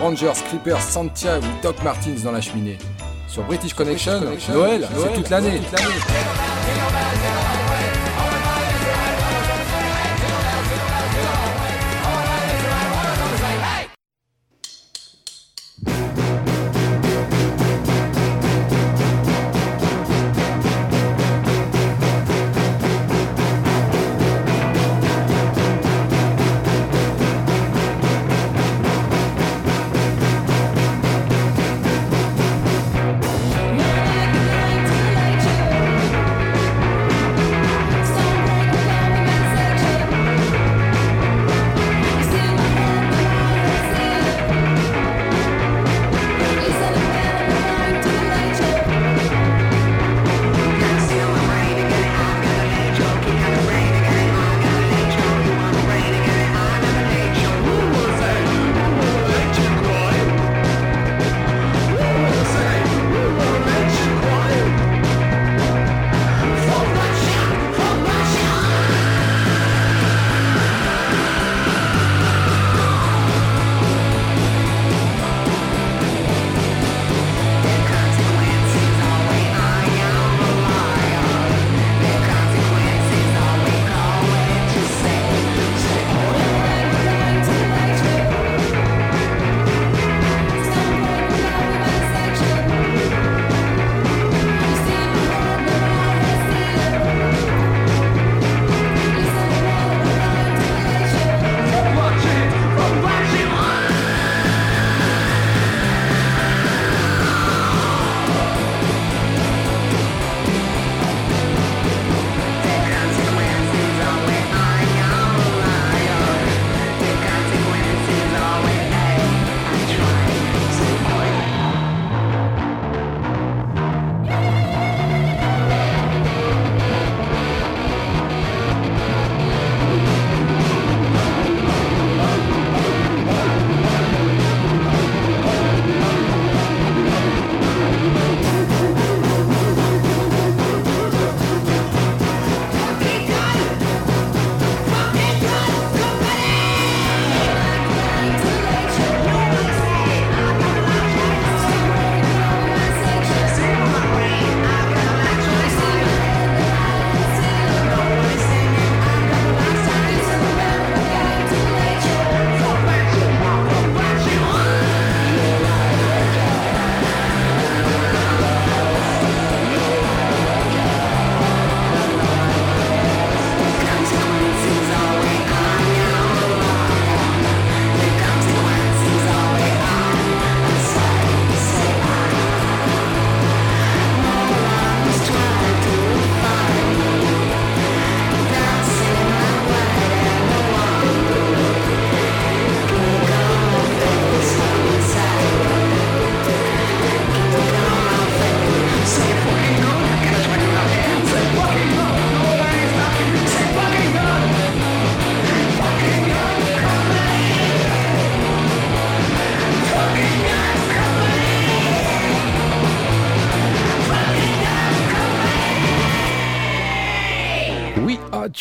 Rangers, 0.01 0.33
Clippers, 0.49 0.81
Santiago 0.81 1.47
ou 1.47 1.63
Doc 1.63 1.83
Martins 1.83 2.17
dans 2.25 2.33
la 2.33 2.41
cheminée. 2.41 2.79
Sur 3.29 3.43
British 3.45 3.75
Connection, 3.75 4.21
Noël, 4.21 4.41
Noël 4.51 4.89
c'est 4.89 5.15
toute 5.15 5.31
l'année. 5.31 5.61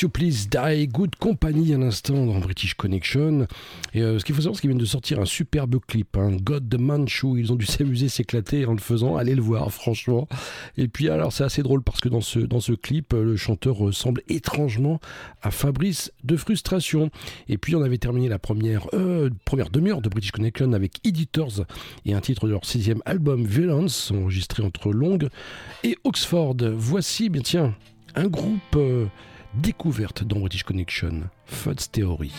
You 0.01 0.09
Please 0.09 0.47
Die, 0.49 0.87
Good 0.87 1.15
Company 1.17 1.73
à 1.73 1.77
l'instant 1.77 2.25
dans 2.25 2.39
British 2.39 2.73
Connection. 2.75 3.47
Et 3.93 4.01
euh, 4.01 4.19
ce 4.19 4.23
qu'il 4.23 4.33
faut 4.33 4.41
savoir, 4.41 4.55
c'est 4.55 4.61
qu'ils 4.61 4.69
viennent 4.69 4.79
de 4.79 4.85
sortir 4.85 5.19
un 5.19 5.25
superbe 5.25 5.77
clip, 5.85 6.15
hein, 6.15 6.37
God 6.41 6.69
the 6.69 6.79
Manchu. 6.79 7.39
Ils 7.39 7.51
ont 7.51 7.55
dû 7.55 7.65
s'amuser, 7.67 8.07
s'éclater 8.07 8.65
en 8.65 8.73
le 8.73 8.79
faisant. 8.79 9.17
Allez 9.17 9.35
le 9.35 9.41
voir, 9.41 9.71
franchement. 9.71 10.27
Et 10.77 10.87
puis, 10.87 11.09
alors, 11.09 11.33
c'est 11.33 11.43
assez 11.43 11.63
drôle 11.63 11.83
parce 11.83 11.99
que 11.99 12.07
dans 12.07 12.21
ce, 12.21 12.39
dans 12.39 12.59
ce 12.59 12.71
clip, 12.71 13.13
euh, 13.13 13.23
le 13.23 13.35
chanteur 13.35 13.75
ressemble 13.75 14.21
étrangement 14.29 14.99
à 15.41 15.51
Fabrice 15.51 16.13
de 16.23 16.37
Frustration. 16.37 17.09
Et 17.47 17.57
puis, 17.57 17.75
on 17.75 17.81
avait 17.81 17.97
terminé 17.97 18.29
la 18.29 18.39
première, 18.39 18.87
euh, 18.93 19.29
première 19.43 19.69
demi-heure 19.69 20.01
de 20.01 20.09
British 20.09 20.31
Connection 20.31 20.71
avec 20.73 21.05
Editors 21.05 21.65
et 22.05 22.13
un 22.13 22.21
titre 22.21 22.47
de 22.47 22.51
leur 22.51 22.65
sixième 22.65 23.01
album, 23.05 23.45
Violence, 23.45 24.11
enregistré 24.11 24.63
entre 24.63 24.91
Londres 24.91 25.29
et 25.83 25.97
Oxford. 26.03 26.55
Voici, 26.75 27.29
bien 27.29 27.41
tiens, 27.41 27.75
un 28.15 28.27
groupe 28.27 28.77
découverte 29.55 30.23
dans 30.23 30.39
British 30.39 30.63
Connection, 30.63 31.29
Fud's 31.45 31.91
Theory. 31.91 32.31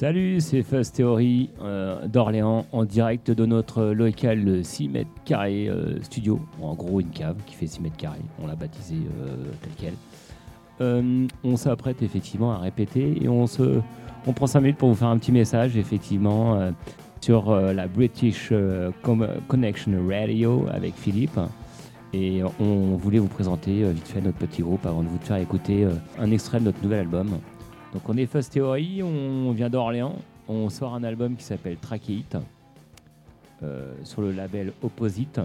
Salut, 0.00 0.40
c'est 0.40 0.62
Fuzz 0.62 0.92
Theory 0.92 1.50
euh, 1.60 2.08
d'Orléans 2.08 2.64
en 2.72 2.86
direct 2.86 3.30
de 3.30 3.44
notre 3.44 3.84
local 3.84 4.46
de 4.46 4.62
6 4.62 4.88
mètres 4.88 5.10
carrés 5.26 5.68
euh, 5.68 6.00
studio. 6.00 6.40
En 6.62 6.72
gros, 6.72 7.00
une 7.00 7.10
cave 7.10 7.36
qui 7.44 7.54
fait 7.54 7.66
6 7.66 7.80
mètres 7.80 7.98
carrés. 7.98 8.22
On 8.42 8.46
l'a 8.46 8.54
baptisé 8.54 8.94
euh, 8.94 9.36
tel 9.60 9.72
quel. 9.76 9.94
Euh, 10.80 11.26
on 11.44 11.56
s'apprête 11.56 12.02
effectivement 12.02 12.52
à 12.52 12.58
répéter 12.58 13.22
et 13.22 13.28
on, 13.28 13.46
se, 13.46 13.80
on 14.26 14.32
prend 14.32 14.46
5 14.46 14.60
minutes 14.60 14.78
pour 14.78 14.88
vous 14.88 14.94
faire 14.94 15.08
un 15.08 15.18
petit 15.18 15.32
message 15.32 15.76
effectivement 15.76 16.54
euh, 16.54 16.70
sur 17.20 17.50
euh, 17.50 17.74
la 17.74 17.86
British 17.86 18.52
Connection 19.48 19.92
Radio 20.08 20.66
avec 20.72 20.94
Philippe. 20.94 21.38
Et 22.12 22.42
on 22.58 22.96
voulait 22.96 23.20
vous 23.20 23.28
présenter 23.28 23.84
vite 23.92 24.08
fait 24.08 24.20
notre 24.20 24.38
petit 24.38 24.62
groupe 24.62 24.84
avant 24.84 25.02
de 25.02 25.06
vous 25.06 25.18
faire 25.18 25.36
écouter 25.36 25.86
un 26.18 26.32
extrait 26.32 26.58
de 26.58 26.64
notre 26.64 26.82
nouvel 26.82 27.00
album. 27.00 27.38
Donc 27.92 28.08
on 28.08 28.16
est 28.16 28.26
Fuzz 28.26 28.48
Theory, 28.48 29.00
on 29.04 29.52
vient 29.52 29.70
d'Orléans, 29.70 30.16
on 30.48 30.68
sort 30.70 30.96
un 30.96 31.04
album 31.04 31.36
qui 31.36 31.44
s'appelle 31.44 31.76
Trachéite 31.76 32.36
sur 34.02 34.22
le 34.22 34.32
label 34.32 34.72
Opposite, 34.82 35.38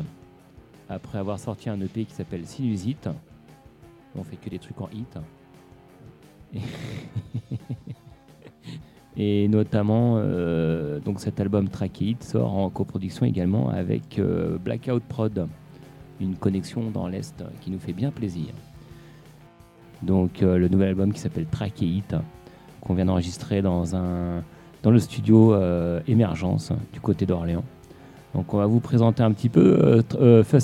après 0.90 1.20
avoir 1.20 1.38
sorti 1.38 1.70
un 1.70 1.80
EP 1.82 2.06
qui 2.06 2.16
s'appelle 2.16 2.48
Sinusite. 2.48 3.10
On 4.18 4.24
fait 4.24 4.38
que 4.38 4.50
des 4.50 4.60
trucs 4.60 4.80
en 4.82 4.90
hit. 4.94 5.18
Et, 9.18 9.48
notamment, 9.50 10.16
euh, 10.18 11.00
donc 11.00 11.20
cet 11.20 11.40
album 11.40 11.70
Trachéite 11.70 12.24
sort 12.24 12.56
en 12.56 12.70
coproduction 12.70 13.26
également 13.26 13.70
avec 13.70 14.20
euh, 14.20 14.58
Blackout 14.58 15.04
Prod, 15.04 15.48
une 16.22 16.36
connexion 16.36 16.90
dans 16.92 17.08
l'Est 17.08 17.44
qui 17.62 17.72
nous 17.72 17.80
fait 17.80 17.94
bien 17.94 18.12
plaisir. 18.12 18.48
Donc 20.02 20.42
euh, 20.42 20.58
le 20.58 20.68
nouvel 20.68 20.90
album 20.90 21.12
qui 21.12 21.20
s'appelle 21.20 21.46
Trachéite, 21.46 22.16
qu'on 22.82 22.94
vient 22.94 23.06
d'enregistrer 23.06 23.62
dans, 23.62 23.84
le 24.84 25.00
studio 25.00 25.56
Émergence 26.08 26.72
du 26.94 27.02
côté 27.02 27.26
d'Orléans. 27.26 27.64
Donc 28.36 28.54
on 28.54 28.58
va 28.58 28.68
vous 28.68 28.80
présenter 28.80 29.24
un 29.24 29.32
petit 29.32 29.50
peu. 29.50 30.04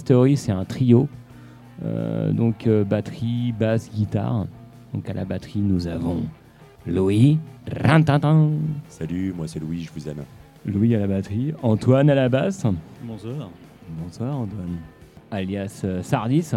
Theory, 0.05 0.37
c'est 0.37 0.51
un 0.51 0.63
trio. 0.63 1.07
Euh, 1.83 2.31
donc 2.31 2.67
euh, 2.67 2.83
batterie, 2.83 3.53
basse, 3.57 3.91
guitare. 3.91 4.45
Donc 4.93 5.09
à 5.09 5.13
la 5.13 5.25
batterie, 5.25 5.59
nous 5.59 5.87
avons 5.87 6.23
Louis. 6.85 7.39
Rantantan. 7.83 8.51
Salut, 8.87 9.33
moi 9.35 9.47
c'est 9.47 9.59
Louis, 9.59 9.83
je 9.83 9.91
vous 9.91 10.09
aime. 10.09 10.23
Louis 10.65 10.95
à 10.95 10.99
la 10.99 11.07
batterie. 11.07 11.53
Antoine 11.61 12.09
à 12.09 12.15
la 12.15 12.29
basse. 12.29 12.65
Bonsoir. 13.03 13.49
Bonsoir 14.01 14.35
Antoine. 14.35 14.77
Alias 15.31 15.81
euh, 15.85 16.01
Sardis. 16.01 16.51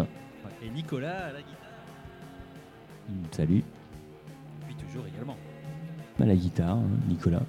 Et 0.64 0.70
Nicolas 0.70 1.26
à 1.26 1.32
la 1.32 1.38
guitare. 1.38 1.54
Salut. 3.30 3.62
Puis 4.66 4.74
toujours 4.76 5.04
également. 5.06 5.36
à 6.20 6.24
la 6.24 6.34
guitare, 6.34 6.76
hein, 6.76 6.88
Nicolas. 7.08 7.42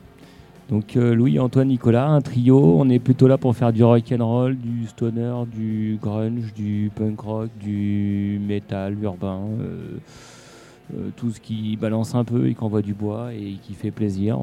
Donc 0.70 0.98
euh, 0.98 1.14
Louis, 1.14 1.40
Antoine, 1.40 1.68
Nicolas, 1.68 2.08
un 2.08 2.22
trio. 2.22 2.80
On 2.80 2.90
est 2.90 3.00
plutôt 3.00 3.28
là 3.28 3.38
pour 3.38 3.56
faire 3.56 3.72
du 3.72 3.84
rock 3.84 4.12
and 4.12 4.26
roll, 4.26 4.58
du 4.58 4.88
stoner, 4.88 5.34
du 5.52 6.00
grunge, 6.02 6.54
du 6.54 6.92
punk 6.96 7.20
rock, 7.20 7.50
du 7.60 8.42
metal 8.42 9.02
urbain, 9.04 9.44
euh, 9.60 9.98
euh, 10.96 11.10
tout 11.16 11.30
ce 11.30 11.40
qui 11.40 11.78
balance 11.78 12.16
un 12.16 12.24
peu 12.24 12.48
et 12.48 12.56
qui 12.56 12.64
envoie 12.64 12.82
du 12.82 12.96
bois 12.96 13.32
et 13.34 13.58
qui 13.62 13.74
fait 13.74 13.92
plaisir. 13.92 14.40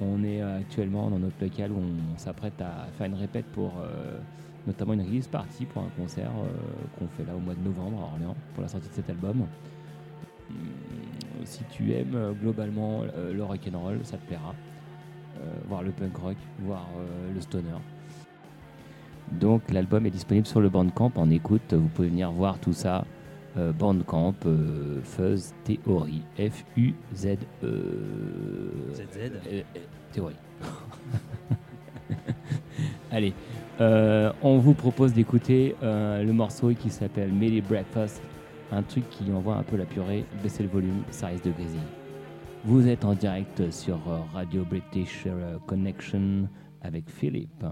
On 0.00 0.22
est 0.22 0.42
actuellement 0.42 1.08
dans 1.08 1.18
notre 1.18 1.40
local 1.40 1.72
où 1.72 1.76
on 1.76 2.18
s'apprête 2.18 2.60
à 2.60 2.86
faire 2.96 3.06
une 3.06 3.14
répète 3.14 3.46
pour 3.46 3.74
notamment 4.66 4.92
une 4.92 5.02
release 5.02 5.28
party 5.28 5.66
pour 5.66 5.82
un 5.82 5.88
concert 5.96 6.32
qu'on 6.98 7.06
fait 7.16 7.24
là 7.24 7.34
au 7.36 7.38
mois 7.38 7.54
de 7.54 7.64
novembre 7.64 8.00
à 8.02 8.12
Orléans 8.12 8.34
pour 8.54 8.62
la 8.62 8.68
sortie 8.68 8.88
de 8.88 8.94
cet 8.94 9.08
album. 9.08 9.46
Si 11.44 11.62
tu 11.70 11.92
aimes 11.92 12.34
globalement 12.42 13.02
le 13.32 13.42
rock 13.44 13.60
and 13.72 13.78
roll, 13.78 14.00
ça 14.02 14.16
te 14.16 14.26
plaira. 14.26 14.52
Euh, 15.36 15.52
voir 15.68 15.82
le 15.82 15.90
punk 15.90 16.16
rock, 16.16 16.36
voir 16.60 16.86
euh, 16.96 17.34
le 17.34 17.40
stoner. 17.40 17.74
Donc 19.32 19.62
l'album 19.70 20.06
est 20.06 20.10
disponible 20.10 20.46
sur 20.46 20.60
le 20.60 20.68
Bandcamp 20.68 21.12
en 21.16 21.30
écoute. 21.30 21.72
Vous 21.72 21.88
pouvez 21.88 22.08
venir 22.08 22.30
voir 22.30 22.58
tout 22.58 22.72
ça. 22.72 23.04
Euh, 23.56 23.72
Bandcamp, 23.72 24.34
euh, 24.46 25.00
Fuzz 25.04 25.54
Theory, 25.64 26.22
F-U-Z-E. 26.36 27.36
ZZ. 28.92 29.64
Théorie. 30.12 30.34
Allez, 33.12 33.32
euh, 33.80 34.32
on 34.42 34.58
vous 34.58 34.74
propose 34.74 35.12
d'écouter 35.12 35.76
le 35.82 36.32
morceau 36.32 36.74
qui 36.74 36.90
s'appelle 36.90 37.32
Melly 37.32 37.60
Breakfast, 37.60 38.20
un 38.72 38.82
truc 38.82 39.08
qui 39.10 39.30
envoie 39.32 39.54
un 39.54 39.62
peu 39.62 39.76
la 39.76 39.84
purée. 39.84 40.24
Baissez 40.42 40.64
le 40.64 40.68
volume, 40.68 41.04
ça 41.10 41.28
risque 41.28 41.44
de 41.44 41.52
grésiller. 41.52 41.78
Vous 42.66 42.88
êtes 42.88 43.04
en 43.04 43.12
direct 43.12 43.70
sur 43.70 43.96
euh, 44.08 44.20
Radio 44.32 44.64
British 44.64 45.24
euh, 45.26 45.58
Connection 45.66 46.48
avec 46.80 47.10
Philippe. 47.10 47.62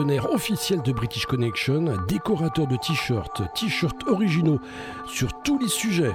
Partenaire 0.00 0.32
officiel 0.32 0.80
de 0.80 0.92
British 0.92 1.26
Connection, 1.26 1.84
décorateur 2.08 2.66
de 2.66 2.76
t-shirts, 2.76 3.42
t-shirts 3.54 4.08
originaux 4.08 4.58
sur 5.06 5.42
tous 5.42 5.58
les 5.58 5.68
sujets. 5.68 6.12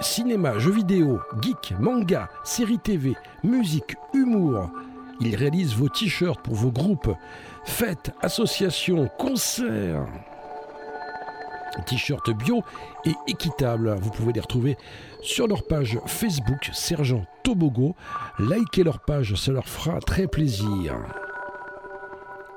Cinéma, 0.00 0.58
jeux 0.58 0.72
vidéo, 0.72 1.20
geek, 1.40 1.74
manga, 1.78 2.28
séries 2.42 2.80
TV, 2.80 3.14
musique, 3.44 3.94
humour. 4.12 4.68
Il 5.20 5.36
réalise 5.36 5.76
vos 5.76 5.88
t-shirts 5.88 6.40
pour 6.40 6.54
vos 6.54 6.72
groupes, 6.72 7.14
fêtes, 7.64 8.10
associations, 8.20 9.08
concerts. 9.16 10.04
T-shirts 11.86 12.30
bio 12.30 12.64
et 13.04 13.14
équitables. 13.28 13.94
Vous 14.00 14.10
pouvez 14.10 14.32
les 14.32 14.40
retrouver 14.40 14.76
sur 15.22 15.46
leur 15.46 15.68
page 15.68 16.00
Facebook 16.06 16.70
Sergent 16.72 17.26
Tobogo. 17.44 17.94
Likez 18.40 18.82
leur 18.82 18.98
page, 18.98 19.36
ça 19.36 19.52
leur 19.52 19.68
fera 19.68 20.00
très 20.00 20.26
plaisir. 20.26 20.96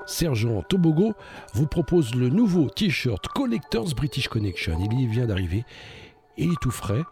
Sergent 0.10 0.64
Tobogo 0.64 1.14
vous 1.54 1.68
propose 1.68 2.16
le 2.16 2.30
nouveau 2.30 2.68
t-shirt 2.68 3.28
Collectors 3.28 3.94
British 3.96 4.28
Connection. 4.28 4.80
Il 4.92 5.08
vient 5.08 5.28
d'arriver. 5.28 5.64
Il 6.36 6.52
est 6.52 6.62
tout 6.62 6.72
frais. 6.72 7.04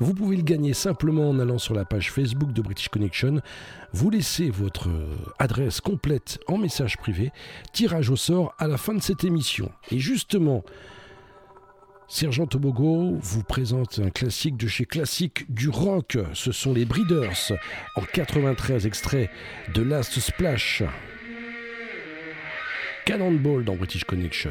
Vous 0.00 0.12
pouvez 0.12 0.36
le 0.36 0.42
gagner 0.42 0.74
simplement 0.74 1.30
en 1.30 1.38
allant 1.38 1.58
sur 1.58 1.72
la 1.72 1.84
page 1.84 2.10
Facebook 2.10 2.52
de 2.52 2.60
British 2.60 2.88
Connection. 2.88 3.40
Vous 3.92 4.10
laissez 4.10 4.50
votre 4.50 4.88
euh, 4.88 5.14
adresse 5.38 5.80
complète 5.80 6.40
en 6.48 6.58
message 6.58 6.96
privé. 6.96 7.30
Tirage 7.72 8.10
au 8.10 8.16
sort 8.16 8.54
à 8.58 8.66
la 8.66 8.76
fin 8.76 8.94
de 8.94 9.02
cette 9.02 9.22
émission. 9.22 9.70
Et 9.92 10.00
justement, 10.00 10.64
Sergent 12.08 12.46
Tobogo 12.46 13.18
vous 13.22 13.44
présente 13.44 14.00
un 14.04 14.10
classique 14.10 14.56
de 14.56 14.66
chez 14.66 14.84
Classique 14.84 15.44
du 15.48 15.68
rock. 15.68 16.18
Ce 16.34 16.50
sont 16.50 16.74
les 16.74 16.86
Breeders 16.86 17.52
en 17.94 18.02
93 18.02 18.84
extrait 18.84 19.30
de 19.74 19.82
Last 19.82 20.18
Splash. 20.18 20.82
Cannonball 23.04 23.64
dans 23.64 23.74
British 23.74 24.04
Connection. 24.04 24.50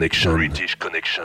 Connection. 0.00 0.32
British 0.32 0.76
Connection. 0.76 1.24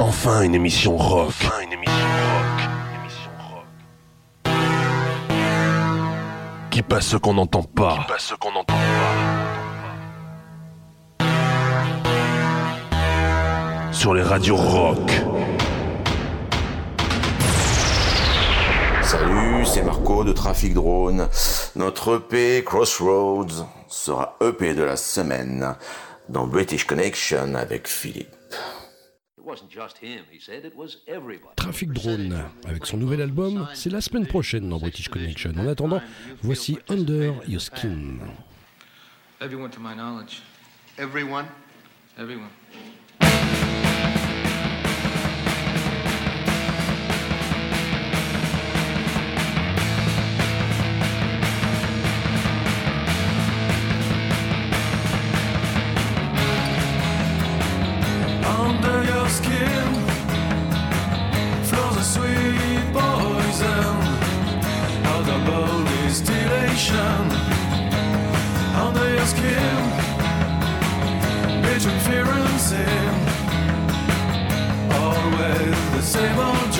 Enfin 0.00 0.44
une 0.44 0.54
émission 0.54 0.96
rock. 0.96 1.28
Enfin 1.28 1.60
une 1.64 1.74
émission 1.74 1.92
rock. 2.16 2.70
Qui 6.70 6.80
passe 6.80 7.08
ce 7.08 7.18
qu'on 7.18 7.34
n'entend 7.34 7.62
pas. 7.62 7.98
Qui 7.98 8.04
passe 8.10 8.22
ce 8.22 8.34
qu'on 8.34 8.52
n'entend 8.52 8.78
pas. 11.18 11.26
Sur 13.92 14.14
les 14.14 14.22
radios 14.22 14.56
rock. 14.56 15.20
Salut, 19.02 19.66
c'est 19.66 19.82
Marco 19.82 20.24
de 20.24 20.32
Trafic 20.32 20.72
Drone. 20.72 21.28
Notre 21.76 22.16
EP 22.16 22.64
Crossroads 22.64 23.66
sera 23.88 24.36
EP 24.40 24.74
de 24.74 24.82
la 24.82 24.96
semaine 24.96 25.76
dans 26.28 26.46
British 26.46 26.84
Connection 26.84 27.54
avec 27.54 27.86
Philippe. 27.86 28.34
Trafic 31.56 31.92
Drone, 31.92 32.44
avec 32.66 32.86
son 32.86 32.96
nouvel 32.96 33.22
album, 33.22 33.68
c'est 33.74 33.90
la 33.90 34.00
semaine 34.00 34.26
prochaine 34.26 34.68
dans 34.68 34.78
British 34.78 35.08
Connection. 35.08 35.52
En 35.56 35.68
attendant, 35.68 36.02
voici 36.42 36.78
Under 36.88 37.34
Your 37.46 37.60
Skin. 37.60 38.18
Everyone 39.40 39.70
to 39.70 39.80
my 39.80 39.94
knowledge. 39.94 40.42
Everyone? 40.98 41.46
Everyone. 42.18 42.50
Between 72.10 72.24
fear 72.24 72.34
and 72.34 72.60
sin, 72.60 73.14
always 74.92 75.90
the 75.92 76.02
same 76.02 76.38
old 76.38 76.79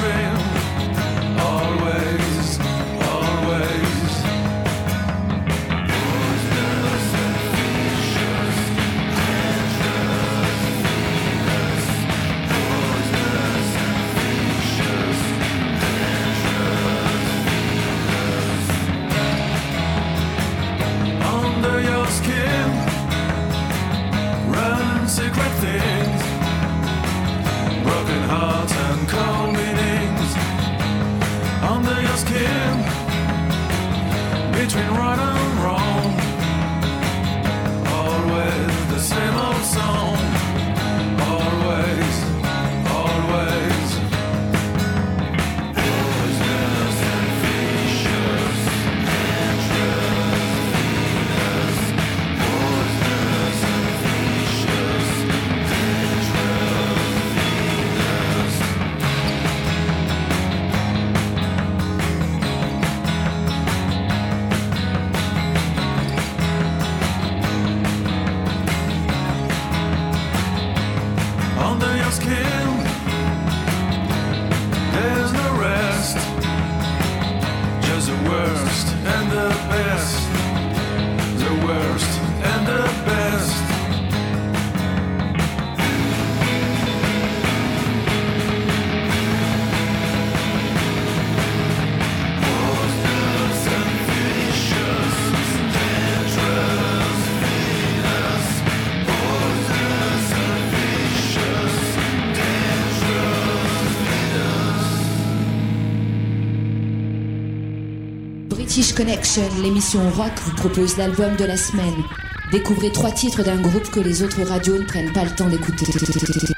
British 108.80 108.96
Connection, 108.96 109.42
l'émission 109.62 110.08
rock, 110.08 110.32
vous 110.42 110.54
propose 110.54 110.96
l'album 110.96 111.36
de 111.36 111.44
la 111.44 111.58
semaine. 111.58 112.02
Découvrez 112.50 112.90
trois 112.90 113.10
titres 113.10 113.42
d'un 113.42 113.60
groupe 113.60 113.90
que 113.90 114.00
les 114.00 114.22
autres 114.22 114.42
radios 114.42 114.78
ne 114.78 114.84
prennent 114.84 115.12
pas 115.12 115.24
le 115.24 115.30
temps 115.32 115.50
d'écouter. 115.50 115.84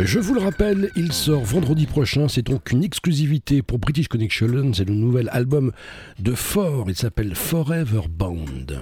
Je 0.00 0.18
vous 0.18 0.34
le 0.34 0.40
rappelle, 0.40 0.90
il 0.96 1.12
sort 1.12 1.44
vendredi 1.44 1.86
prochain. 1.86 2.26
C'est 2.26 2.42
donc 2.42 2.72
une 2.72 2.82
exclusivité 2.82 3.62
pour 3.62 3.78
British 3.78 4.08
Connection. 4.08 4.72
C'est 4.74 4.88
le 4.88 4.94
nouvel 4.94 5.28
album 5.30 5.70
de 6.18 6.34
Fort. 6.34 6.86
Il 6.88 6.96
s'appelle 6.96 7.36
Forever 7.36 8.08
Bound. 8.10 8.80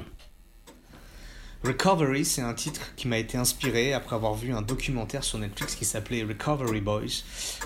Recovery, 1.65 2.27
c'est 2.27 2.43
un 2.43 2.53
titre 2.53 2.95
qui 2.95 3.09
m'a 3.09 3.17
été 3.17 3.39
inspiré 3.39 3.95
après 3.95 4.15
avoir 4.15 4.35
vu 4.35 4.53
un 4.53 4.61
documentaire 4.61 5.25
sur 5.25 5.39
Netflix 5.39 5.75
qui 5.75 5.87
s'appelait 5.87 6.23
Recovery 6.23 6.83
Boys, 6.83 7.23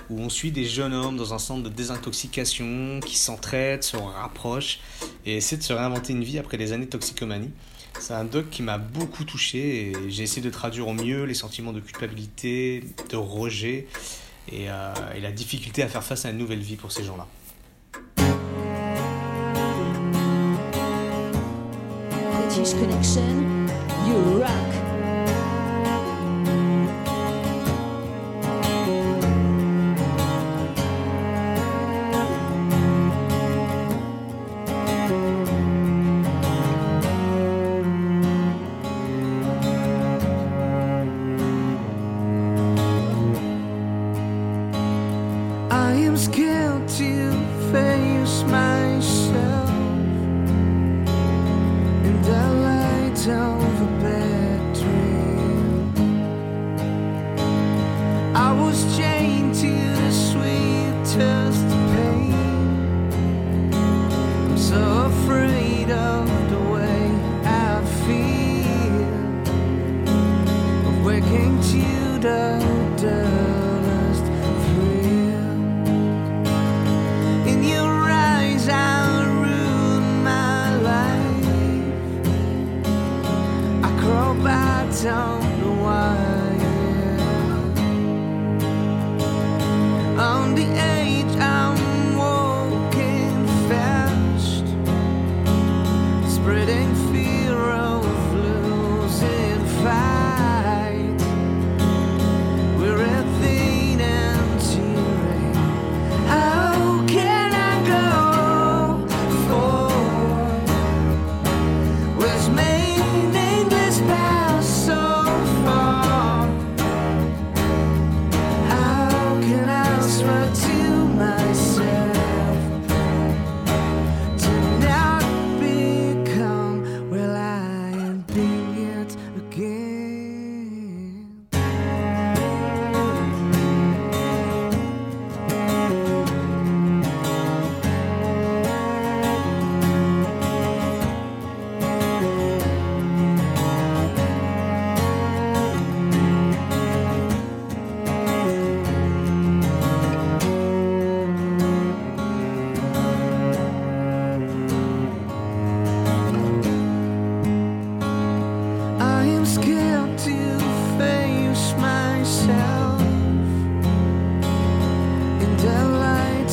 où 0.09 0.21
on 0.21 0.29
suit 0.29 0.53
des 0.53 0.65
jeunes 0.65 0.95
hommes 0.95 1.17
dans 1.17 1.35
un 1.35 1.39
centre 1.39 1.65
de 1.65 1.69
désintoxication 1.69 3.01
qui 3.05 3.17
s'entraident, 3.17 3.83
se 3.83 3.97
rapprochent 3.97 4.79
et 5.27 5.39
essaient 5.39 5.57
de 5.57 5.65
se 5.65 5.73
réinventer 5.73 6.13
une 6.13 6.23
vie 6.23 6.39
après 6.39 6.57
des 6.59 6.73
années 6.73 6.85
de 6.85 6.91
toxicomanie. 6.91 7.51
C'est 7.99 8.15
un 8.15 8.25
doc 8.25 8.51
qui 8.51 8.63
m'a 8.63 8.79
beaucoup 8.79 9.25
touché 9.25 9.91
et 9.91 10.11
j'ai 10.11 10.23
essayé 10.23 10.43
de 10.43 10.51
traduire 10.51 10.87
au 10.87 10.95
mieux 10.95 11.25
les 11.25 11.35
sentiments 11.35 11.73
de 11.73 11.81
culpabilité, 11.81 12.85
de 13.11 13.17
rejet 13.17 13.89
et, 14.53 14.71
euh, 14.71 14.95
la 15.21 15.33
difficulté 15.33 15.83
à 15.83 15.89
faire 15.89 16.05
face 16.05 16.25
à 16.25 16.31
une 16.31 16.39
nouvelle 16.39 16.61
vie 16.61 16.77
pour 16.77 16.93
ces 16.93 17.03
gens-là. 17.03 17.27
Connection, 22.59 23.58
you 24.09 24.17
rock. 24.41 24.88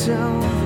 myself. 0.06 0.65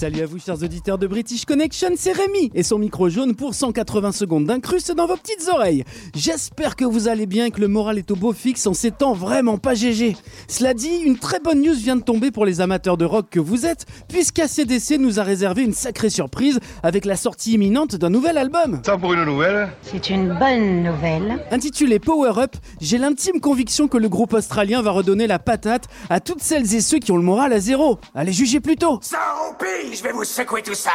Salut 0.00 0.22
à 0.22 0.26
vous 0.26 0.38
chers 0.38 0.62
auditeurs 0.62 0.96
de 0.96 1.06
British 1.06 1.44
Connection, 1.44 1.90
c'est 1.94 2.12
Rémi 2.12 2.50
et 2.54 2.62
son 2.62 2.78
micro 2.78 3.10
jaune 3.10 3.34
pour 3.34 3.52
180 3.52 4.12
secondes 4.12 4.46
d'incruste 4.46 4.92
dans 4.92 5.06
vos 5.06 5.18
petites 5.18 5.46
oreilles. 5.52 5.84
J'espère 6.14 6.74
que 6.74 6.86
vous 6.86 7.06
allez 7.06 7.26
bien 7.26 7.44
et 7.44 7.50
que 7.50 7.60
le 7.60 7.68
moral 7.68 7.98
est 7.98 8.10
au 8.10 8.16
beau 8.16 8.32
fixe 8.32 8.66
en 8.66 8.72
ces 8.72 8.92
temps 8.92 9.12
vraiment 9.12 9.58
pas 9.58 9.74
GG. 9.74 10.16
Cela 10.48 10.72
dit, 10.72 11.02
une 11.04 11.18
très 11.18 11.38
bonne 11.38 11.60
news 11.60 11.74
vient 11.74 11.96
de 11.96 12.02
tomber 12.02 12.30
pour 12.30 12.46
les 12.46 12.62
amateurs 12.62 12.96
de 12.96 13.04
rock 13.04 13.26
que 13.30 13.40
vous 13.40 13.66
êtes, 13.66 13.84
puisqu'ACDC 14.08 14.98
nous 14.98 15.20
a 15.20 15.22
réservé 15.22 15.64
une 15.64 15.74
sacrée 15.74 16.08
surprise 16.08 16.60
avec 16.82 17.04
la 17.04 17.16
sortie 17.16 17.52
imminente 17.52 17.96
d'un 17.96 18.08
nouvel 18.08 18.38
album. 18.38 18.80
Ça 18.86 18.96
pour 18.96 19.12
une 19.12 19.24
nouvelle 19.24 19.68
C'est 19.82 20.08
une 20.08 20.28
bonne 20.38 20.82
nouvelle. 20.82 21.44
Intitulé 21.50 21.98
Power 21.98 22.38
Up, 22.38 22.56
j'ai 22.80 22.96
l'intime 22.96 23.38
conviction 23.38 23.86
que 23.86 23.98
le 23.98 24.08
groupe 24.08 24.32
australien 24.32 24.80
va 24.80 24.92
redonner 24.92 25.26
la 25.26 25.38
patate 25.38 25.88
à 26.08 26.20
toutes 26.20 26.40
celles 26.40 26.74
et 26.74 26.80
ceux 26.80 27.00
qui 27.00 27.12
ont 27.12 27.18
le 27.18 27.22
moral 27.22 27.52
à 27.52 27.60
zéro. 27.60 27.98
Allez 28.14 28.32
juger 28.32 28.60
plutôt. 28.60 28.98
Sans 29.02 29.18
roupie, 29.46 29.89
je 29.94 30.02
vais 30.02 30.12
vous 30.12 30.24
secouer 30.24 30.62
tout 30.62 30.74
ça. 30.74 30.90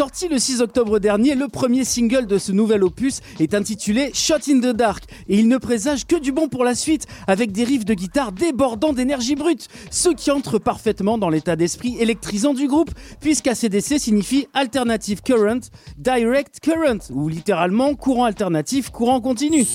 Sorti 0.00 0.28
le 0.28 0.38
6 0.38 0.62
octobre 0.62 0.98
dernier, 0.98 1.34
le 1.34 1.46
premier 1.46 1.84
single 1.84 2.26
de 2.26 2.38
ce 2.38 2.52
nouvel 2.52 2.84
opus 2.84 3.20
est 3.38 3.52
intitulé 3.52 4.10
Shot 4.14 4.48
in 4.48 4.60
the 4.60 4.74
Dark 4.74 5.04
et 5.28 5.38
il 5.38 5.46
ne 5.46 5.58
présage 5.58 6.06
que 6.06 6.16
du 6.16 6.32
bon 6.32 6.48
pour 6.48 6.64
la 6.64 6.74
suite 6.74 7.06
avec 7.26 7.52
des 7.52 7.64
riffs 7.64 7.84
de 7.84 7.92
guitare 7.92 8.32
débordant 8.32 8.94
d'énergie 8.94 9.34
brute, 9.34 9.68
ce 9.90 10.08
qui 10.08 10.30
entre 10.30 10.58
parfaitement 10.58 11.18
dans 11.18 11.28
l'état 11.28 11.54
d'esprit 11.54 11.98
électrisant 12.00 12.54
du 12.54 12.66
groupe 12.66 12.92
puisqu'ACDC 13.20 13.98
signifie 13.98 14.48
Alternative 14.54 15.20
Current, 15.20 15.68
Direct 15.98 16.60
Current 16.60 17.10
ou 17.10 17.28
littéralement 17.28 17.94
courant 17.94 18.24
alternatif, 18.24 18.88
courant 18.88 19.20
continu. 19.20 19.66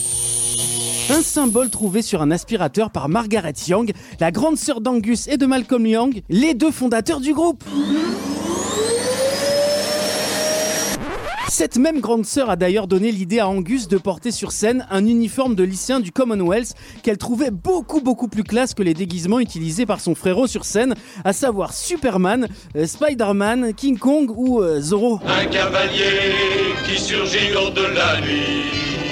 Un 1.11 1.21
symbole 1.21 1.69
trouvé 1.69 2.01
sur 2.01 2.23
un 2.23 2.31
aspirateur 2.31 2.89
par 2.89 3.09
Margaret 3.09 3.53
Young, 3.67 3.93
la 4.19 4.31
grande 4.31 4.57
sœur 4.57 4.81
d'Angus 4.81 5.27
et 5.27 5.37
de 5.37 5.45
Malcolm 5.45 5.85
Young, 5.85 6.23
les 6.29 6.55
deux 6.55 6.71
fondateurs 6.71 7.19
du 7.19 7.31
groupe. 7.31 7.63
Cette 11.47 11.77
même 11.77 12.01
grande 12.01 12.25
sœur 12.25 12.49
a 12.49 12.55
d'ailleurs 12.55 12.87
donné 12.87 13.11
l'idée 13.11 13.39
à 13.39 13.47
Angus 13.47 13.87
de 13.87 13.97
porter 13.97 14.31
sur 14.31 14.51
scène 14.51 14.85
un 14.89 15.05
uniforme 15.05 15.55
de 15.55 15.63
lycéen 15.63 15.99
du 15.99 16.11
Commonwealth 16.11 16.73
qu'elle 17.03 17.17
trouvait 17.17 17.51
beaucoup 17.51 18.01
beaucoup 18.01 18.27
plus 18.27 18.43
classe 18.43 18.73
que 18.73 18.83
les 18.83 18.93
déguisements 18.93 19.39
utilisés 19.39 19.85
par 19.85 19.99
son 20.01 20.15
frérot 20.15 20.47
sur 20.47 20.65
scène, 20.65 20.95
à 21.23 21.33
savoir 21.33 21.73
Superman, 21.73 22.47
euh, 22.75 22.87
Spider-Man, 22.87 23.73
King 23.73 23.97
Kong 23.97 24.31
ou 24.35 24.61
euh, 24.61 24.81
Zorro. 24.81 25.19
Un 25.27 25.45
cavalier 25.45 26.33
qui 26.85 26.99
surgit 26.99 27.49
de 27.49 27.95
la 27.95 28.21
nuit. 28.21 29.04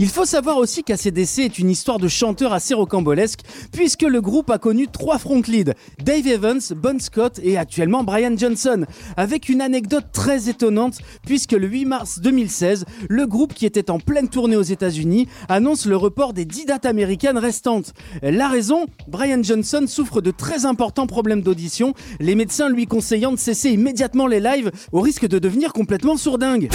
Il 0.00 0.08
faut 0.08 0.24
savoir 0.24 0.56
aussi 0.56 0.82
qu'ACDC 0.82 1.40
est 1.40 1.58
une 1.58 1.70
histoire 1.70 1.98
de 1.98 2.08
chanteur 2.08 2.52
assez 2.52 2.74
rocambolesque, 2.74 3.40
puisque 3.72 4.02
le 4.02 4.20
groupe 4.20 4.50
a 4.50 4.58
connu 4.58 4.88
trois 4.88 5.18
front 5.18 5.42
leads, 5.46 5.74
Dave 6.02 6.26
Evans, 6.26 6.60
Bon 6.74 6.98
Scott 7.00 7.38
et 7.42 7.56
actuellement 7.58 8.02
Brian 8.02 8.34
Johnson, 8.36 8.86
avec 9.16 9.48
une 9.48 9.60
anecdote 9.60 10.06
très 10.12 10.48
étonnante, 10.48 10.98
puisque 11.26 11.52
le 11.52 11.68
8 11.68 11.84
mars 11.84 12.20
2016, 12.20 12.84
le 13.08 13.26
groupe 13.26 13.54
qui 13.54 13.66
était 13.66 13.90
en 13.90 13.98
pleine 13.98 14.28
tournée 14.28 14.56
aux 14.56 14.62
États-Unis 14.62 15.28
annonce 15.48 15.86
le 15.86 15.96
report 15.96 16.32
des 16.32 16.46
10 16.46 16.66
dates 16.66 16.86
américaines 16.86 17.38
restantes. 17.38 17.92
La 18.22 18.48
raison, 18.48 18.86
Brian 19.08 19.42
Johnson 19.42 19.84
souffre 19.86 20.20
de 20.20 20.30
très 20.30 20.64
importants 20.64 21.06
problèmes 21.06 21.42
d'audition, 21.42 21.94
les 22.18 22.34
médecins 22.34 22.70
lui 22.70 22.86
conseillant 22.86 23.32
de 23.32 23.38
cesser 23.38 23.70
immédiatement 23.70 24.26
les 24.26 24.40
lives 24.40 24.70
au 24.90 25.00
risque 25.00 25.26
de 25.26 25.38
devenir 25.38 25.72
complètement 25.72 26.16
sourdingue. 26.16 26.70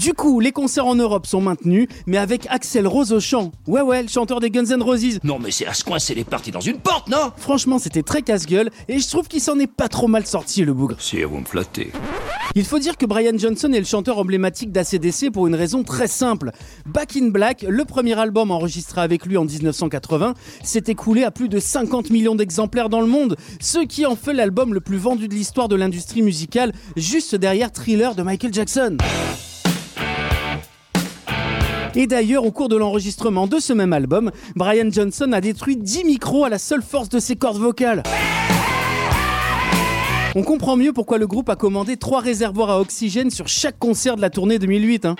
Du 0.00 0.14
coup, 0.14 0.40
les 0.40 0.50
concerts 0.50 0.86
en 0.86 0.94
Europe 0.94 1.26
sont 1.26 1.42
maintenus, 1.42 1.86
mais 2.06 2.16
avec 2.16 2.46
Axel 2.48 2.86
Rose 2.86 3.12
au 3.12 3.20
chant. 3.20 3.52
Ouais, 3.66 3.82
ouais, 3.82 4.00
le 4.00 4.08
chanteur 4.08 4.40
des 4.40 4.48
Guns 4.48 4.64
N' 4.64 4.82
Roses. 4.82 5.18
Non 5.24 5.38
mais 5.38 5.50
c'est 5.50 5.66
à 5.66 5.74
se 5.74 5.84
coincer 5.84 6.14
les 6.14 6.24
parties 6.24 6.50
dans 6.50 6.60
une 6.60 6.78
porte, 6.78 7.10
non? 7.10 7.32
Franchement, 7.36 7.78
c'était 7.78 8.02
très 8.02 8.22
casse-gueule, 8.22 8.70
et 8.88 8.98
je 8.98 9.06
trouve 9.06 9.28
qu'il 9.28 9.42
s'en 9.42 9.58
est 9.58 9.66
pas 9.66 9.88
trop 9.88 10.08
mal 10.08 10.24
sorti, 10.24 10.64
le 10.64 10.72
bougre. 10.72 10.96
Si 10.98 11.22
vous 11.22 11.36
me 11.36 11.44
flattez. 11.44 11.92
Il 12.54 12.64
faut 12.64 12.78
dire 12.78 12.96
que 12.96 13.04
Brian 13.04 13.36
Johnson 13.36 13.70
est 13.74 13.78
le 13.78 13.84
chanteur 13.84 14.16
emblématique 14.16 14.72
d'ACDC 14.72 15.30
pour 15.30 15.46
une 15.46 15.54
raison 15.54 15.82
très 15.82 16.08
simple. 16.08 16.52
Back 16.86 17.16
in 17.16 17.28
Black, 17.28 17.66
le 17.68 17.84
premier 17.84 18.18
album 18.18 18.50
enregistré 18.52 19.02
avec 19.02 19.26
lui 19.26 19.36
en 19.36 19.44
1980, 19.44 20.32
s'est 20.64 20.84
écoulé 20.86 21.24
à 21.24 21.30
plus 21.30 21.50
de 21.50 21.60
50 21.60 22.08
millions 22.08 22.36
d'exemplaires 22.36 22.88
dans 22.88 23.02
le 23.02 23.06
monde, 23.06 23.36
ce 23.60 23.80
qui 23.80 24.06
en 24.06 24.16
fait 24.16 24.32
l'album 24.32 24.72
le 24.72 24.80
plus 24.80 24.96
vendu 24.96 25.28
de 25.28 25.34
l'histoire 25.34 25.68
de 25.68 25.76
l'industrie 25.76 26.22
musicale, 26.22 26.72
juste 26.96 27.34
derrière 27.34 27.70
Thriller 27.70 28.14
de 28.14 28.22
Michael 28.22 28.54
Jackson. 28.54 28.96
Et 31.96 32.06
d'ailleurs, 32.06 32.44
au 32.44 32.52
cours 32.52 32.68
de 32.68 32.76
l'enregistrement 32.76 33.46
de 33.46 33.58
ce 33.58 33.72
même 33.72 33.92
album, 33.92 34.30
Brian 34.54 34.90
Johnson 34.90 35.32
a 35.32 35.40
détruit 35.40 35.76
10 35.76 36.04
micros 36.04 36.44
à 36.44 36.48
la 36.48 36.58
seule 36.58 36.82
force 36.82 37.08
de 37.08 37.18
ses 37.18 37.36
cordes 37.36 37.58
vocales. 37.58 38.02
On 40.36 40.42
comprend 40.44 40.76
mieux 40.76 40.92
pourquoi 40.92 41.18
le 41.18 41.26
groupe 41.26 41.48
a 41.48 41.56
commandé 41.56 41.96
trois 41.96 42.20
réservoirs 42.20 42.70
à 42.70 42.80
oxygène 42.80 43.30
sur 43.30 43.48
chaque 43.48 43.78
concert 43.80 44.14
de 44.14 44.20
la 44.20 44.30
tournée 44.30 44.60
2008. 44.60 45.04
hein. 45.06 45.16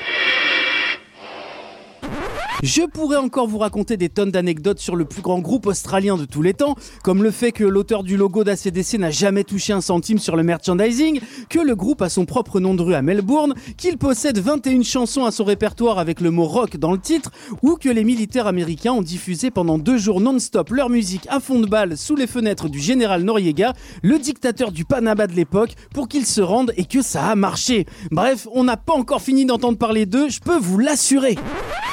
Je 2.62 2.82
pourrais 2.82 3.16
encore 3.16 3.46
vous 3.46 3.56
raconter 3.56 3.96
des 3.96 4.10
tonnes 4.10 4.30
d'anecdotes 4.30 4.80
sur 4.80 4.94
le 4.94 5.06
plus 5.06 5.22
grand 5.22 5.38
groupe 5.38 5.66
australien 5.66 6.18
de 6.18 6.26
tous 6.26 6.42
les 6.42 6.52
temps, 6.52 6.76
comme 7.02 7.22
le 7.22 7.30
fait 7.30 7.52
que 7.52 7.64
l'auteur 7.64 8.02
du 8.02 8.18
logo 8.18 8.44
d'ACDC 8.44 8.98
n'a 8.98 9.10
jamais 9.10 9.44
touché 9.44 9.72
un 9.72 9.80
centime 9.80 10.18
sur 10.18 10.36
le 10.36 10.42
merchandising, 10.42 11.20
que 11.48 11.58
le 11.58 11.74
groupe 11.74 12.02
a 12.02 12.10
son 12.10 12.26
propre 12.26 12.60
nom 12.60 12.74
de 12.74 12.82
rue 12.82 12.94
à 12.94 13.00
Melbourne, 13.00 13.54
qu'il 13.78 13.96
possède 13.96 14.38
21 14.38 14.82
chansons 14.82 15.24
à 15.24 15.30
son 15.30 15.44
répertoire 15.44 15.98
avec 15.98 16.20
le 16.20 16.30
mot 16.30 16.44
rock 16.44 16.76
dans 16.76 16.92
le 16.92 16.98
titre, 16.98 17.30
ou 17.62 17.76
que 17.76 17.88
les 17.88 18.04
militaires 18.04 18.46
américains 18.46 18.92
ont 18.92 19.02
diffusé 19.02 19.50
pendant 19.50 19.78
deux 19.78 19.96
jours 19.96 20.20
non-stop 20.20 20.68
leur 20.68 20.90
musique 20.90 21.26
à 21.30 21.40
fond 21.40 21.60
de 21.60 21.66
balle 21.66 21.96
sous 21.96 22.14
les 22.14 22.26
fenêtres 22.26 22.68
du 22.68 22.78
général 22.78 23.22
Noriega, 23.22 23.72
le 24.02 24.18
dictateur 24.18 24.70
du 24.70 24.84
Panama 24.84 25.26
de 25.26 25.32
l'époque, 25.32 25.72
pour 25.94 26.08
qu'il 26.08 26.26
se 26.26 26.42
rende 26.42 26.74
et 26.76 26.84
que 26.84 27.00
ça 27.00 27.24
a 27.24 27.34
marché. 27.36 27.86
Bref, 28.10 28.46
on 28.52 28.64
n'a 28.64 28.76
pas 28.76 28.92
encore 28.92 29.22
fini 29.22 29.46
d'entendre 29.46 29.78
parler 29.78 30.04
d'eux, 30.04 30.28
je 30.28 30.40
peux 30.40 30.58
vous 30.58 30.78
l'assurer. 30.78 31.38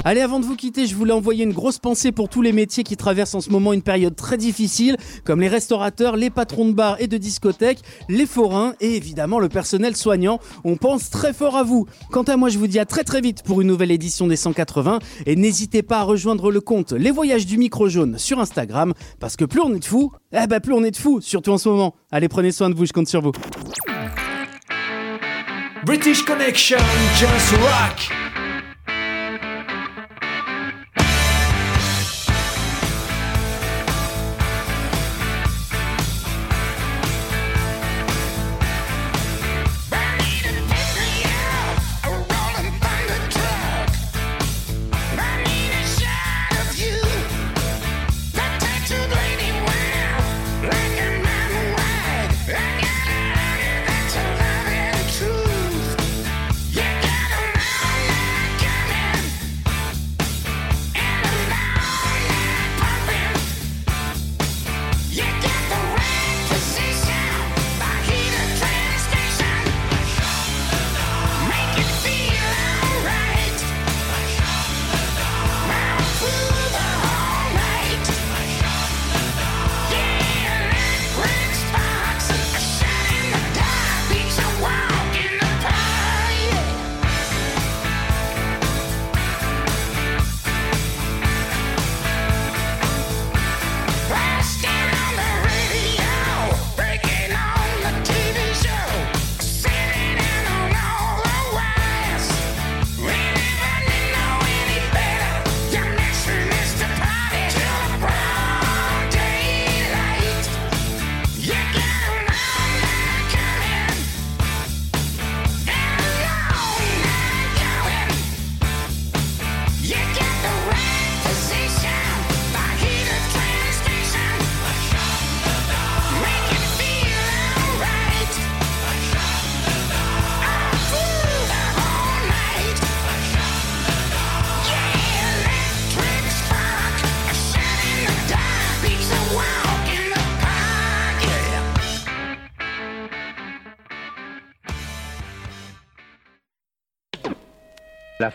Allez, 0.03 0.21
avant 0.21 0.39
de 0.39 0.45
vous 0.45 0.56
quitter, 0.57 0.87
je 0.87 0.95
voulais 0.95 1.13
envoyer 1.13 1.45
une 1.45 1.53
grosse 1.53 1.77
pensée 1.77 2.11
pour 2.11 2.27
tous 2.27 2.41
les 2.41 2.51
métiers 2.51 2.83
qui 2.83 2.97
traversent 2.97 3.35
en 3.35 3.41
ce 3.41 3.49
moment 3.49 3.71
une 3.71 3.81
période 3.81 4.15
très 4.15 4.35
difficile, 4.35 4.97
comme 5.23 5.39
les 5.39 5.47
restaurateurs, 5.47 6.17
les 6.17 6.29
patrons 6.29 6.65
de 6.65 6.73
bars 6.73 6.97
et 6.99 7.07
de 7.07 7.17
discothèques, 7.17 7.79
les 8.09 8.25
forains 8.25 8.73
et 8.81 8.95
évidemment 8.95 9.39
le 9.39 9.47
personnel 9.47 9.95
soignant. 9.95 10.39
On 10.65 10.75
pense 10.75 11.09
très 11.09 11.31
fort 11.31 11.55
à 11.55 11.63
vous. 11.63 11.85
Quant 12.11 12.23
à 12.23 12.35
moi, 12.35 12.49
je 12.49 12.57
vous 12.57 12.67
dis 12.67 12.79
à 12.79 12.85
très 12.85 13.05
très 13.05 13.21
vite 13.21 13.43
pour 13.43 13.61
une 13.61 13.67
nouvelle 13.67 13.91
édition 13.91 14.27
des 14.27 14.35
180 14.35 14.99
et 15.25 15.35
n'hésitez 15.37 15.83
pas 15.83 15.99
à 15.99 16.03
rejoindre 16.03 16.51
le 16.51 16.59
compte 16.59 16.91
Les 16.91 17.11
Voyages 17.11 17.45
du 17.45 17.57
Micro 17.57 17.87
Jaune 17.87 18.17
sur 18.17 18.39
Instagram 18.39 18.93
parce 19.19 19.37
que 19.37 19.45
plus 19.45 19.61
on 19.61 19.73
est 19.73 19.79
de 19.79 19.85
fous, 19.85 20.11
eh 20.33 20.47
ben 20.47 20.59
plus 20.59 20.73
on 20.73 20.83
est 20.83 20.91
de 20.91 20.97
fous, 20.97 21.21
surtout 21.21 21.51
en 21.51 21.57
ce 21.57 21.69
moment. 21.69 21.95
Allez, 22.11 22.27
prenez 22.27 22.51
soin 22.51 22.69
de 22.69 22.75
vous, 22.75 22.85
je 22.85 22.93
compte 22.93 23.07
sur 23.07 23.21
vous. 23.21 23.31
British 25.85 26.25
Connection, 26.25 26.79
just 27.15 27.51
rock. 27.61 28.11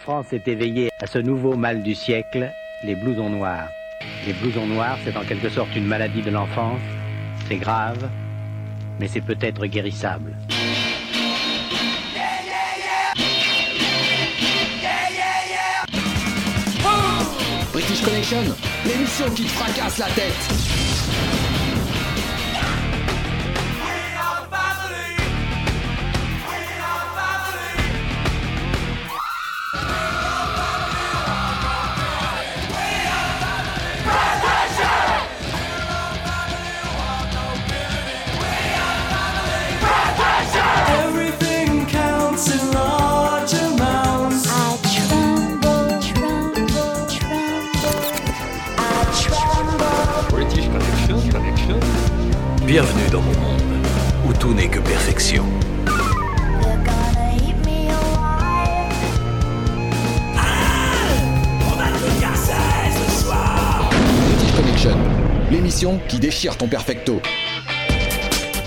France 0.02 0.32
est 0.32 0.48
éveillée 0.48 0.90
à 1.00 1.06
ce 1.06 1.18
nouveau 1.18 1.54
mal 1.54 1.80
du 1.80 1.94
siècle, 1.94 2.50
les 2.82 2.96
blousons 2.96 3.30
noirs. 3.30 3.68
Les 4.26 4.32
blousons 4.32 4.66
noirs, 4.66 4.98
c'est 5.04 5.16
en 5.16 5.22
quelque 5.22 5.48
sorte 5.48 5.76
une 5.76 5.86
maladie 5.86 6.22
de 6.22 6.30
l'enfance. 6.30 6.80
C'est 7.46 7.56
grave, 7.56 8.10
mais 8.98 9.06
c'est 9.06 9.20
peut-être 9.20 9.64
guérissable. 9.66 10.36
British 17.72 18.02
Connection, 18.02 18.42
l'émission 18.84 19.30
qui 19.30 19.44
te 19.44 19.50
fracasse 19.50 19.98
la 19.98 20.06
tête. 20.06 21.01
Bienvenue 52.72 53.10
dans 53.10 53.20
mon 53.20 53.38
monde, 53.38 53.86
où 54.26 54.32
tout 54.32 54.54
n'est 54.54 54.66
que 54.66 54.78
perfection. 54.78 55.44
British 64.24 64.52
Connection, 64.56 64.98
l'émission 65.50 66.00
qui 66.08 66.18
déchire 66.18 66.56
ton 66.56 66.66
perfecto. 66.66 67.20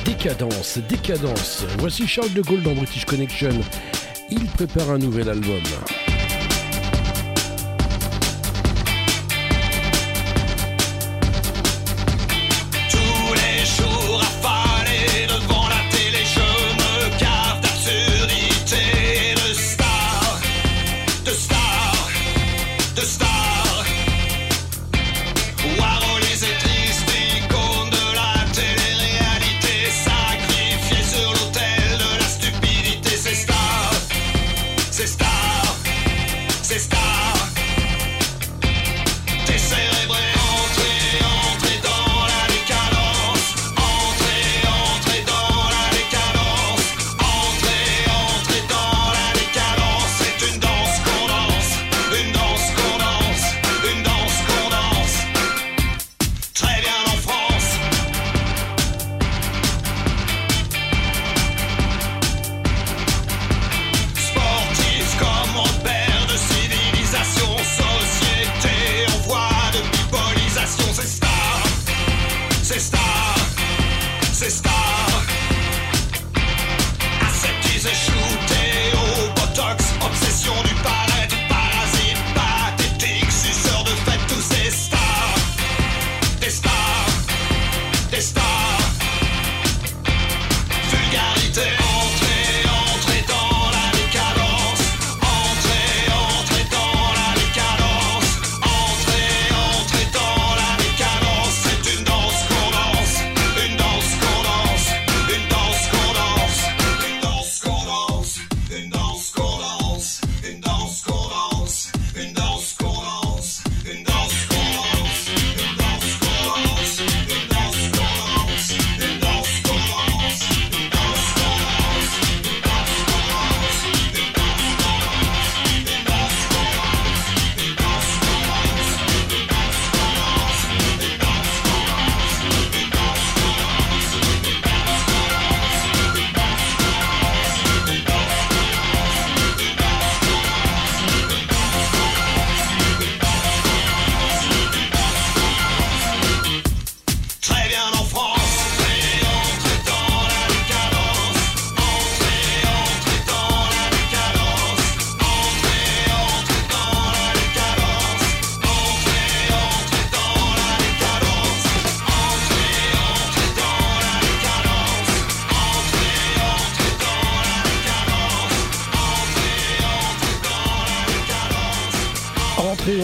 Décadence, 0.06 0.78
décadence. 0.88 1.66
Voici 1.80 2.06
Charles 2.06 2.34
de 2.34 2.44
Gaulle 2.44 2.62
dans 2.62 2.76
British 2.76 3.06
Connection. 3.06 3.60
Il 4.30 4.46
prépare 4.46 4.92
un 4.92 5.00
nouvel 5.00 5.30
album. 5.30 5.64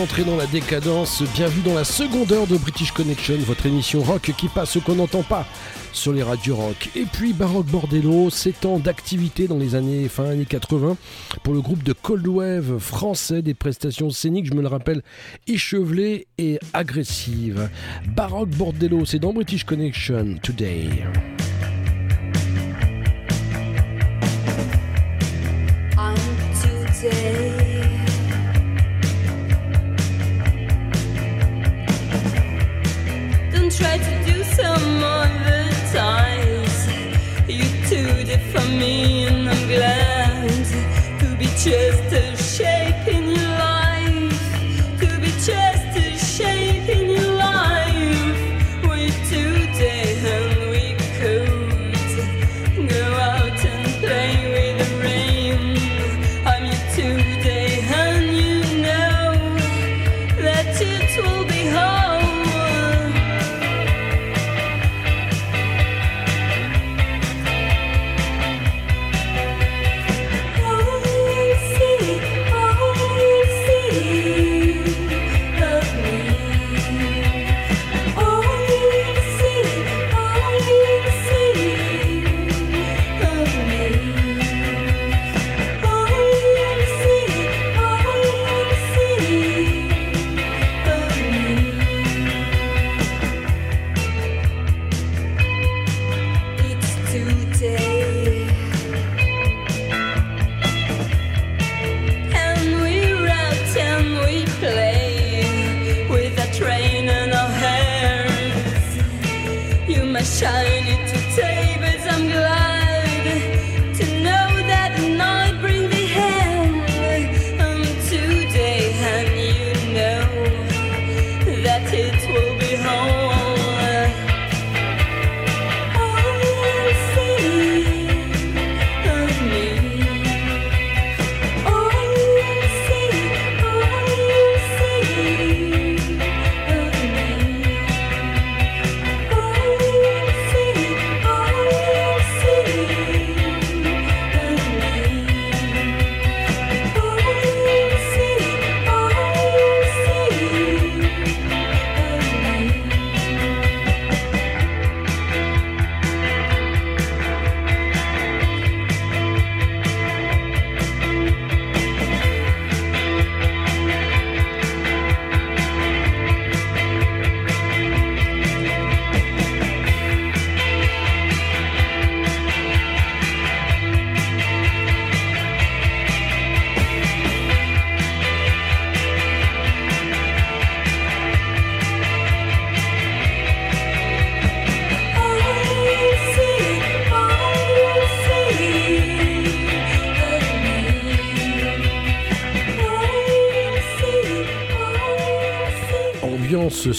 Entrer 0.02 0.24
dans 0.24 0.36
la 0.36 0.47
décadence. 0.47 1.22
Bienvenue 1.36 1.62
dans 1.62 1.76
la 1.76 1.84
seconde 1.84 2.32
heure 2.32 2.47
de 2.47 2.58
British 2.58 2.91
Connection, 2.91 3.38
votre 3.45 3.68
émission 3.68 4.02
rock 4.02 4.32
qui 4.36 4.47
passe 4.47 4.72
ce 4.72 4.80
qu'on 4.80 4.95
n'entend 4.95 5.22
pas 5.22 5.45
sur 5.93 6.12
les 6.12 6.24
radios 6.24 6.56
rock. 6.56 6.89
Et 6.95 7.04
puis 7.04 7.34
Baroque 7.34 7.68
Bordello 7.68 8.32
s'étend 8.32 8.80
d'activité 8.80 9.47
dans 9.47 9.60
les 9.60 9.76
années 9.76 10.08
fin 10.08 10.26
années 10.26 10.45
80 10.45 10.97
pour 11.43 11.54
le 11.54 11.62
groupe 11.62 11.84
de 11.84 11.93
Cold 11.93 12.26
Wave 12.28 12.80
français 12.80 13.43
des 13.43 13.54
prestations 13.54 14.10
scéniques, 14.10 14.47
je 14.47 14.56
me 14.56 14.64
le 14.64 14.70
rappelle, 14.70 15.04
échevelées 15.45 16.26
et 16.39 16.58
agressives. 16.74 17.70
Baroque 18.08 18.49
Bordello, 18.49 19.06
c'est 19.06 19.20
dans 19.20 19.34
British 19.34 19.66
Connection 19.66 20.38
today. 20.41 20.89
try 33.82 33.98
to 33.98 34.26
do 34.32 34.44
some 34.44 35.04
other 35.04 35.70
times. 35.92 36.78
You 37.48 37.66
too 37.90 38.24
did 38.24 38.42
for 38.54 38.66
me, 38.70 39.26
and 39.26 39.50
I'm 39.50 39.68
glad 39.68 40.66
to 41.22 41.36
be 41.40 41.48
trusted. 41.64 42.31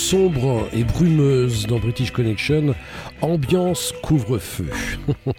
sombre 0.02 0.68
et 0.72 0.82
brumeuse 0.82 1.66
dans 1.68 1.78
British 1.78 2.10
Connection, 2.10 2.74
ambiance 3.20 3.94
couvre-feu. 4.02 4.68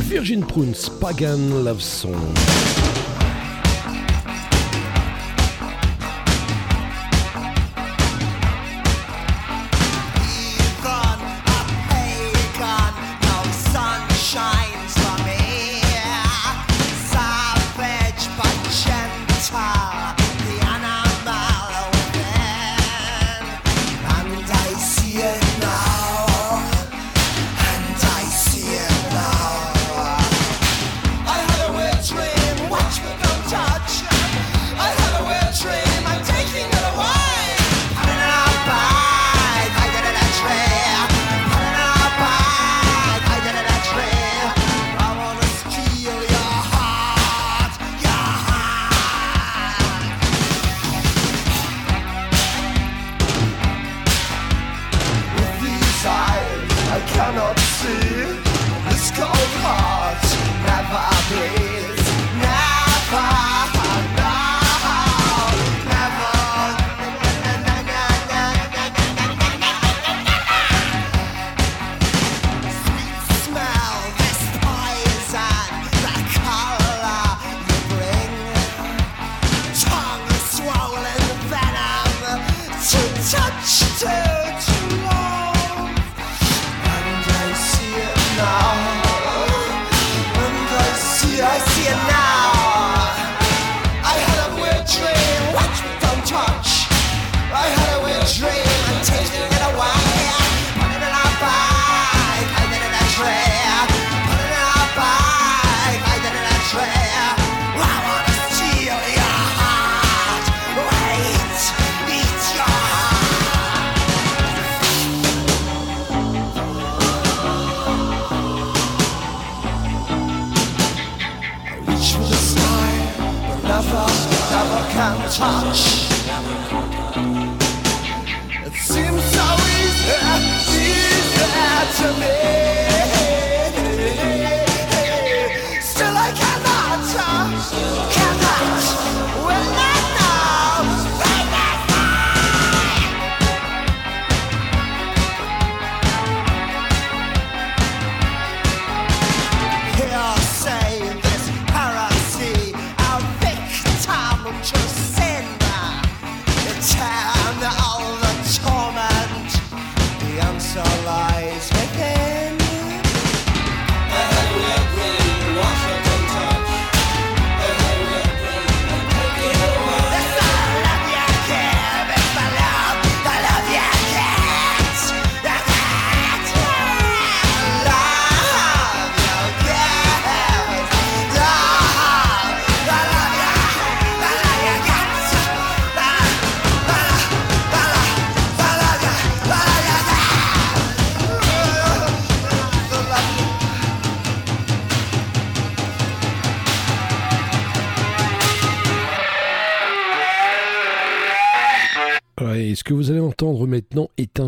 Virgin 0.00 0.44
Prunes, 0.44 0.74
Pagan 1.00 1.38
Love 1.64 1.80
Song. 1.80 2.12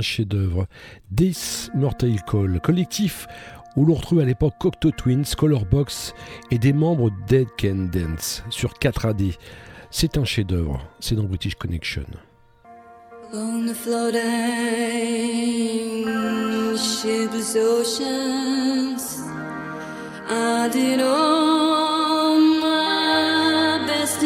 chef-d'œuvre. 0.01 0.67
This 1.15 1.71
Mortal 1.75 2.17
Call, 2.27 2.61
collectif 2.61 3.27
où 3.77 3.85
l'on 3.85 3.95
retrouve 3.95 4.21
à 4.21 4.25
l'époque 4.25 4.55
Cocteau 4.59 4.91
Twins, 4.91 5.25
Colorbox 5.37 6.15
et 6.51 6.59
des 6.59 6.73
membres 6.73 7.11
Dead 7.29 7.49
Can 7.59 7.89
Dance 7.93 8.43
sur 8.51 8.75
4 8.75 9.07
AD. 9.07 9.23
C'est 9.91 10.19
un 10.19 10.25
chef-d'œuvre, 10.25 10.87
c'est 11.01 11.15
dans 11.15 11.25
British 11.25 11.55
Connection. 11.55 12.05
Best 23.87 24.23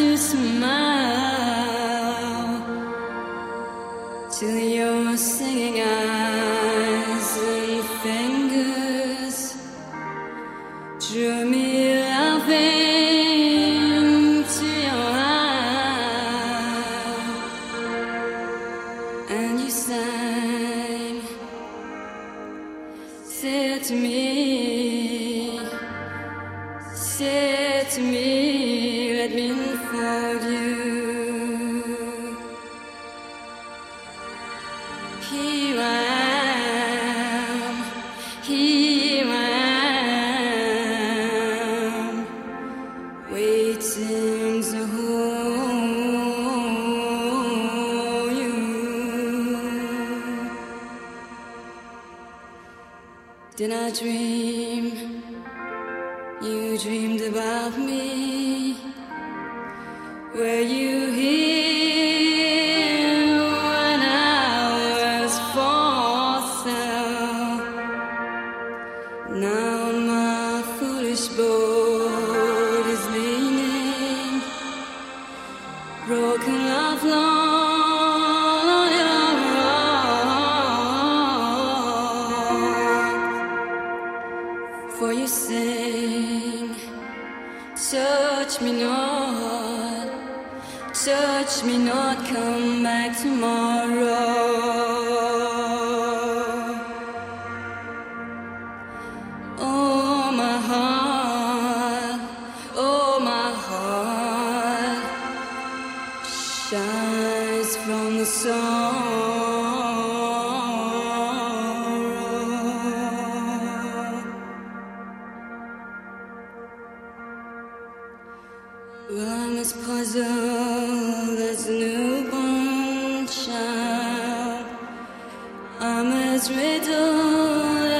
as 126.44 127.04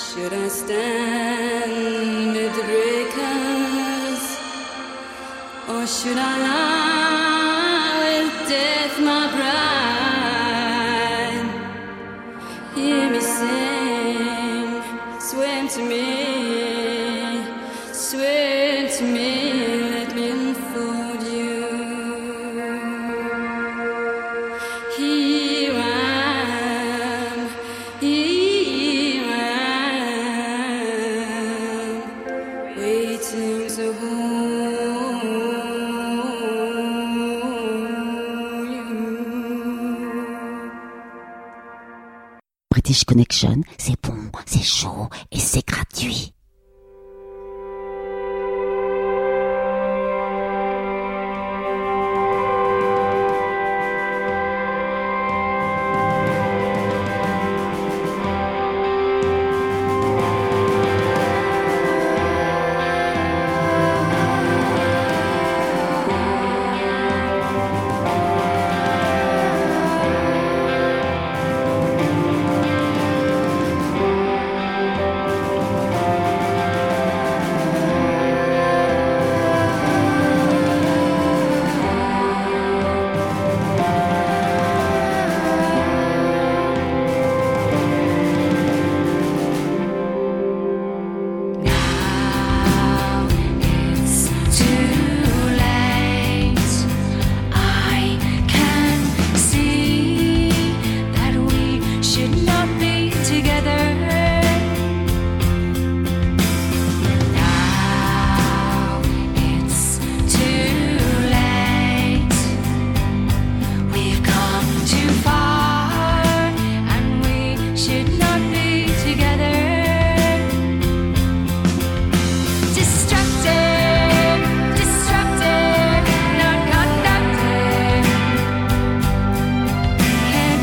Should 0.05 0.33
I 0.33 0.49
stand 0.49 2.37
at 2.37 2.55
the 2.57 2.63
breakers 2.71 4.25
or 5.69 5.87
should 5.87 6.19
I 6.19 6.39
lie? 6.43 6.68